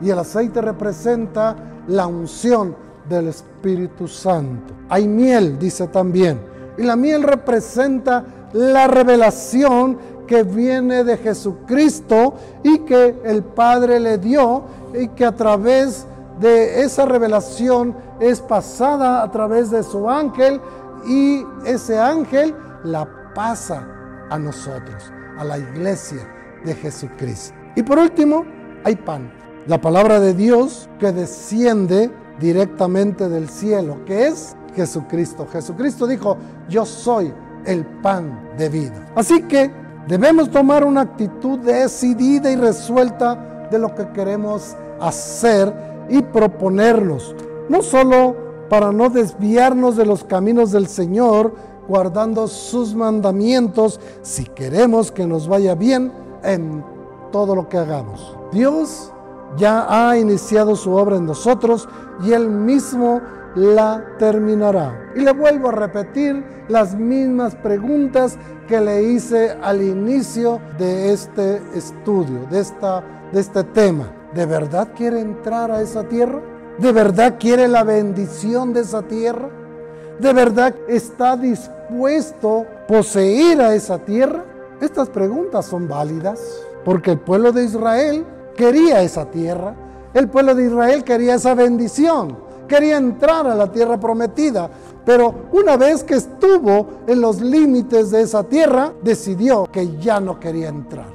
y 0.00 0.10
el 0.10 0.18
aceite 0.20 0.60
representa 0.60 1.56
la 1.88 2.06
unción 2.06 2.76
del 3.08 3.28
Espíritu 3.28 4.06
Santo. 4.06 4.74
Hay 4.88 5.08
miel, 5.08 5.58
dice 5.58 5.88
también, 5.88 6.40
y 6.78 6.82
la 6.82 6.94
miel 6.94 7.22
representa 7.24 8.24
la 8.52 8.86
revelación 8.86 9.98
que 10.26 10.42
viene 10.42 11.04
de 11.04 11.16
Jesucristo 11.16 12.34
y 12.62 12.80
que 12.80 13.20
el 13.24 13.42
Padre 13.42 14.00
le 14.00 14.18
dio 14.18 14.64
y 14.94 15.08
que 15.08 15.24
a 15.24 15.34
través 15.34 16.06
de 16.40 16.82
esa 16.82 17.06
revelación 17.06 17.96
es 18.20 18.40
pasada 18.40 19.22
a 19.22 19.30
través 19.30 19.70
de 19.70 19.82
su 19.82 20.08
ángel 20.08 20.60
y 21.06 21.44
ese 21.64 21.98
ángel 21.98 22.54
la 22.84 23.08
pasa 23.34 23.86
a 24.30 24.38
nosotros, 24.38 25.12
a 25.38 25.44
la 25.44 25.58
iglesia 25.58 26.26
de 26.64 26.74
Jesucristo. 26.74 27.54
Y 27.74 27.82
por 27.82 27.98
último, 27.98 28.44
hay 28.84 28.96
pan. 28.96 29.32
La 29.66 29.80
palabra 29.80 30.20
de 30.20 30.34
Dios 30.34 30.88
que 30.98 31.12
desciende 31.12 32.10
directamente 32.38 33.28
del 33.28 33.48
cielo, 33.48 34.04
que 34.04 34.26
es 34.28 34.56
Jesucristo. 34.74 35.46
Jesucristo 35.50 36.06
dijo, 36.06 36.36
yo 36.68 36.84
soy 36.84 37.32
el 37.64 37.84
pan 37.84 38.50
de 38.56 38.68
vida. 38.68 39.06
Así 39.14 39.42
que 39.42 39.70
debemos 40.06 40.50
tomar 40.50 40.84
una 40.84 41.02
actitud 41.02 41.58
decidida 41.58 42.50
y 42.50 42.56
resuelta 42.56 43.68
de 43.70 43.78
lo 43.78 43.94
que 43.94 44.08
queremos 44.12 44.76
hacer 45.00 45.72
y 46.08 46.22
proponernos 46.22 47.34
no 47.68 47.82
solo 47.82 48.36
para 48.68 48.92
no 48.92 49.10
desviarnos 49.10 49.96
de 49.96 50.06
los 50.06 50.24
caminos 50.24 50.72
del 50.72 50.86
Señor, 50.86 51.54
guardando 51.88 52.48
sus 52.48 52.94
mandamientos, 52.94 54.00
si 54.22 54.44
queremos 54.44 55.12
que 55.12 55.26
nos 55.26 55.46
vaya 55.48 55.74
bien 55.74 56.12
en 56.42 56.84
todo 57.30 57.54
lo 57.54 57.68
que 57.68 57.78
hagamos. 57.78 58.36
Dios 58.52 59.12
ya 59.56 59.86
ha 59.88 60.18
iniciado 60.18 60.74
su 60.74 60.92
obra 60.92 61.16
en 61.16 61.26
nosotros 61.26 61.88
y 62.24 62.32
Él 62.32 62.48
mismo 62.48 63.20
la 63.56 64.04
terminará. 64.18 65.12
Y 65.16 65.20
le 65.20 65.32
vuelvo 65.32 65.70
a 65.70 65.72
repetir 65.72 66.44
las 66.68 66.94
mismas 66.94 67.56
preguntas 67.56 68.38
que 68.68 68.80
le 68.80 69.02
hice 69.02 69.56
al 69.62 69.82
inicio 69.82 70.60
de 70.78 71.12
este 71.12 71.60
estudio, 71.74 72.46
de, 72.50 72.60
esta, 72.60 73.02
de 73.32 73.40
este 73.40 73.64
tema. 73.64 74.12
¿De 74.34 74.44
verdad 74.44 74.88
quiere 74.94 75.20
entrar 75.20 75.70
a 75.70 75.80
esa 75.80 76.04
tierra? 76.04 76.40
¿De 76.78 76.92
verdad 76.92 77.36
quiere 77.40 77.66
la 77.66 77.82
bendición 77.82 78.74
de 78.74 78.80
esa 78.80 79.02
tierra? 79.02 79.48
¿De 80.20 80.32
verdad 80.32 80.74
está 80.88 81.36
dispuesto 81.36 82.60
a 82.60 82.86
poseer 82.86 83.60
a 83.62 83.74
esa 83.74 83.98
tierra? 83.98 84.44
Estas 84.80 85.08
preguntas 85.08 85.64
son 85.64 85.88
válidas 85.88 86.40
porque 86.84 87.12
el 87.12 87.18
pueblo 87.18 87.52
de 87.52 87.64
Israel 87.64 88.26
quería 88.54 89.00
esa 89.02 89.24
tierra. 89.30 89.74
El 90.12 90.28
pueblo 90.28 90.54
de 90.54 90.66
Israel 90.66 91.04
quería 91.04 91.36
esa 91.36 91.54
bendición. 91.54 92.45
Quería 92.66 92.96
entrar 92.96 93.46
a 93.46 93.54
la 93.54 93.70
tierra 93.70 93.98
prometida. 93.98 94.70
Pero 95.04 95.34
una 95.52 95.76
vez 95.76 96.02
que 96.02 96.14
estuvo 96.14 96.86
en 97.06 97.20
los 97.20 97.40
límites 97.40 98.10
de 98.10 98.22
esa 98.22 98.42
tierra, 98.44 98.92
decidió 99.02 99.66
que 99.70 99.96
ya 99.98 100.20
no 100.20 100.40
quería 100.40 100.68
entrar. 100.68 101.14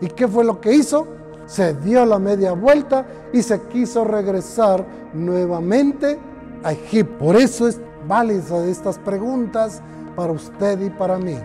¿Y 0.00 0.08
qué 0.08 0.26
fue 0.26 0.44
lo 0.44 0.60
que 0.60 0.74
hizo? 0.74 1.16
se 1.46 1.74
dio 1.74 2.04
la 2.04 2.18
media 2.18 2.52
vuelta 2.52 3.06
y 3.32 3.42
se 3.42 3.60
quiso 3.68 4.04
regresar 4.04 4.84
nuevamente 5.14 6.18
a 6.62 6.72
Egipto. 6.72 7.18
Por 7.18 7.36
eso 7.36 7.68
es 7.68 7.80
válida 8.06 8.64
estas 8.66 8.98
preguntas 8.98 9.80
para 10.14 10.32
usted 10.32 10.80
y 10.80 10.90
para 10.90 11.18
mí. 11.18 11.38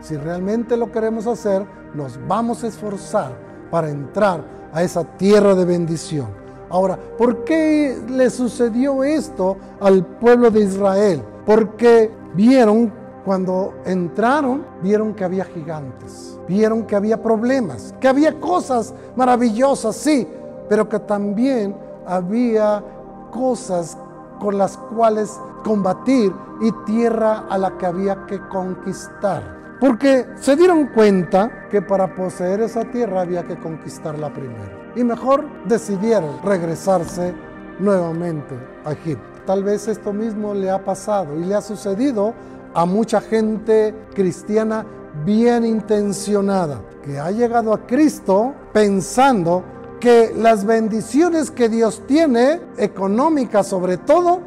Si 0.00 0.16
realmente 0.16 0.76
lo 0.76 0.90
queremos 0.90 1.26
hacer, 1.26 1.66
nos 1.94 2.18
vamos 2.26 2.64
a 2.64 2.68
esforzar 2.68 3.36
para 3.70 3.90
entrar 3.90 4.44
a 4.72 4.82
esa 4.82 5.04
tierra 5.04 5.54
de 5.54 5.64
bendición. 5.64 6.41
Ahora, 6.72 6.98
¿por 7.16 7.44
qué 7.44 7.96
le 8.08 8.28
sucedió 8.30 9.04
esto 9.04 9.56
al 9.80 10.04
pueblo 10.04 10.50
de 10.50 10.60
Israel? 10.62 11.22
porque 11.44 12.10
vieron 12.34 12.92
cuando 13.24 13.74
entraron, 13.84 14.64
vieron 14.82 15.14
que 15.14 15.24
había 15.24 15.44
gigantes, 15.44 16.38
vieron 16.48 16.84
que 16.84 16.96
había 16.96 17.22
problemas, 17.22 17.94
que 18.00 18.08
había 18.08 18.40
cosas 18.40 18.94
maravillosas, 19.14 19.94
sí, 19.96 20.26
pero 20.68 20.88
que 20.88 20.98
también 20.98 21.76
había 22.06 22.82
cosas 23.30 23.96
con 24.40 24.58
las 24.58 24.76
cuales 24.76 25.38
combatir 25.62 26.32
y 26.60 26.72
tierra 26.84 27.44
a 27.48 27.58
la 27.58 27.76
que 27.78 27.86
había 27.86 28.26
que 28.26 28.40
conquistar. 28.48 29.60
Porque 29.80 30.26
se 30.36 30.56
dieron 30.56 30.88
cuenta 30.88 31.68
que 31.70 31.82
para 31.82 32.14
poseer 32.14 32.60
esa 32.60 32.84
tierra 32.84 33.22
había 33.22 33.44
que 33.44 33.58
conquistarla 33.58 34.32
primero. 34.32 34.81
Y 34.94 35.04
mejor 35.04 35.44
decidieron 35.66 36.40
regresarse 36.44 37.34
nuevamente 37.78 38.54
a 38.84 38.92
Egipto. 38.92 39.24
Tal 39.46 39.64
vez 39.64 39.88
esto 39.88 40.12
mismo 40.12 40.54
le 40.54 40.70
ha 40.70 40.84
pasado 40.84 41.38
y 41.38 41.44
le 41.44 41.54
ha 41.54 41.60
sucedido 41.60 42.34
a 42.74 42.86
mucha 42.86 43.20
gente 43.20 43.94
cristiana 44.14 44.86
bien 45.24 45.64
intencionada, 45.64 46.80
que 47.04 47.18
ha 47.18 47.30
llegado 47.30 47.72
a 47.72 47.86
Cristo 47.86 48.54
pensando 48.72 49.62
que 50.00 50.32
las 50.36 50.64
bendiciones 50.64 51.50
que 51.50 51.68
Dios 51.68 52.02
tiene, 52.06 52.60
económicas 52.76 53.66
sobre 53.66 53.98
todo, 53.98 54.40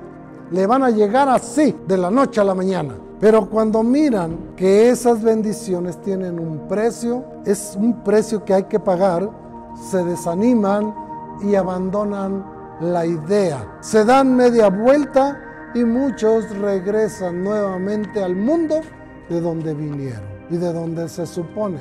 le 0.51 0.67
van 0.67 0.83
a 0.83 0.89
llegar 0.89 1.29
así, 1.29 1.75
de 1.87 1.97
la 1.97 2.11
noche 2.11 2.41
a 2.41 2.43
la 2.43 2.55
mañana. 2.55 2.95
Pero 3.19 3.49
cuando 3.49 3.81
miran 3.81 4.37
que 4.57 4.89
esas 4.89 5.23
bendiciones 5.23 6.01
tienen 6.01 6.39
un 6.39 6.67
precio, 6.67 7.23
es 7.45 7.77
un 7.79 8.03
precio 8.03 8.43
que 8.43 8.53
hay 8.53 8.63
que 8.63 8.79
pagar, 8.79 9.29
se 9.75 10.03
desaniman 10.03 10.93
y 11.41 11.55
abandonan 11.55 12.45
la 12.79 13.05
idea. 13.05 13.77
Se 13.81 14.05
dan 14.05 14.35
media 14.35 14.69
vuelta 14.69 15.71
y 15.73 15.83
muchos 15.83 16.49
regresan 16.57 17.43
nuevamente 17.43 18.23
al 18.23 18.35
mundo 18.35 18.81
de 19.29 19.41
donde 19.41 19.73
vinieron 19.73 20.23
y 20.49 20.57
de 20.57 20.71
donde 20.71 21.09
se 21.09 21.25
supone 21.25 21.79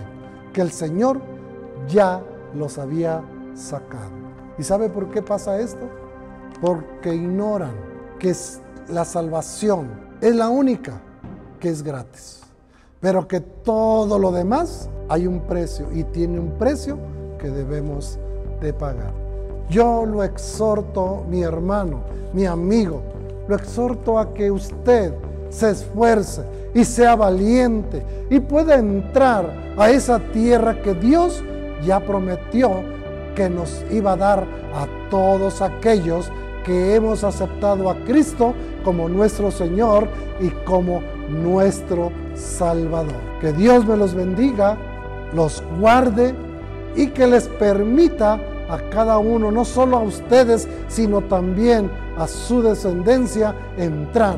que 0.52 0.60
el 0.60 0.70
Señor 0.70 1.20
ya 1.88 2.22
los 2.54 2.78
había 2.78 3.22
sacado. 3.54 4.12
¿Y 4.58 4.62
sabe 4.62 4.88
por 4.88 5.10
qué 5.10 5.22
pasa 5.22 5.58
esto? 5.58 5.88
Porque 6.60 7.14
ignoran 7.14 7.74
que 8.18 8.34
la 8.88 9.04
salvación 9.04 9.88
es 10.20 10.34
la 10.34 10.48
única 10.48 11.00
que 11.60 11.68
es 11.68 11.82
gratis, 11.82 12.42
pero 13.00 13.26
que 13.26 13.40
todo 13.40 14.18
lo 14.18 14.30
demás 14.32 14.88
hay 15.08 15.26
un 15.26 15.40
precio 15.40 15.88
y 15.92 16.04
tiene 16.04 16.38
un 16.38 16.56
precio 16.58 16.98
que 17.44 17.50
debemos 17.50 18.18
de 18.62 18.72
pagar. 18.72 19.12
Yo 19.68 20.06
lo 20.06 20.24
exhorto, 20.24 21.26
mi 21.28 21.42
hermano, 21.42 22.00
mi 22.32 22.46
amigo, 22.46 23.02
lo 23.46 23.54
exhorto 23.54 24.18
a 24.18 24.32
que 24.32 24.50
usted 24.50 25.12
se 25.50 25.72
esfuerce 25.72 26.42
y 26.72 26.86
sea 26.86 27.16
valiente 27.16 28.02
y 28.30 28.40
pueda 28.40 28.76
entrar 28.76 29.74
a 29.76 29.90
esa 29.90 30.18
tierra 30.32 30.80
que 30.80 30.94
Dios 30.94 31.44
ya 31.84 32.00
prometió 32.00 32.82
que 33.36 33.50
nos 33.50 33.84
iba 33.90 34.12
a 34.12 34.16
dar 34.16 34.46
a 34.74 35.10
todos 35.10 35.60
aquellos 35.60 36.32
que 36.64 36.94
hemos 36.94 37.24
aceptado 37.24 37.90
a 37.90 37.96
Cristo 38.06 38.54
como 38.84 39.06
nuestro 39.06 39.50
Señor 39.50 40.08
y 40.40 40.48
como 40.64 41.02
nuestro 41.28 42.10
Salvador. 42.34 43.20
Que 43.42 43.52
Dios 43.52 43.86
me 43.86 43.98
los 43.98 44.14
bendiga, 44.14 44.78
los 45.34 45.62
guarde 45.78 46.34
y 46.94 47.08
que 47.08 47.26
les 47.26 47.48
permita 47.48 48.40
a 48.68 48.78
cada 48.90 49.18
uno, 49.18 49.50
no 49.50 49.64
solo 49.64 49.96
a 49.96 50.00
ustedes, 50.00 50.68
sino 50.88 51.20
también 51.22 51.90
a 52.16 52.26
su 52.26 52.62
descendencia, 52.62 53.54
entrar 53.76 54.36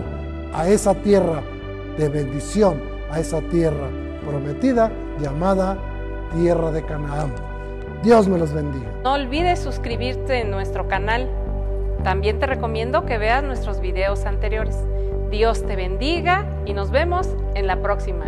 a 0.53 0.69
esa 0.69 0.95
tierra 0.95 1.43
de 1.97 2.09
bendición, 2.09 2.81
a 3.11 3.21
esa 3.21 3.41
tierra 3.43 3.89
prometida 4.27 4.91
llamada 5.21 5.79
tierra 6.35 6.71
de 6.73 6.85
Canaán. 6.85 7.33
Dios 8.03 8.29
me 8.29 8.39
los 8.39 8.53
bendiga. 8.53 8.87
No 9.05 9.15
olvides 9.15 9.59
suscribirte 9.59 10.41
en 10.41 10.51
nuestro 10.51 10.89
canal. 10.89 11.29
También 12.03 12.39
te 12.39 12.47
recomiendo 12.47 13.07
que 13.07 13.19
veas 13.19 13.43
nuestros 13.43 13.81
videos 13.81 14.27
anteriores. 14.27 14.77
Dios 15.31 15.65
te 15.67 15.77
bendiga 15.77 16.47
y 16.67 16.73
nos 16.73 16.91
vemos 16.91 17.29
en 17.55 17.67
la 17.67 17.81
próxima. 17.81 18.27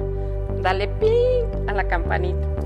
Dale 0.62 0.88
ping 0.88 1.68
a 1.68 1.74
la 1.74 1.86
campanita. 1.86 2.57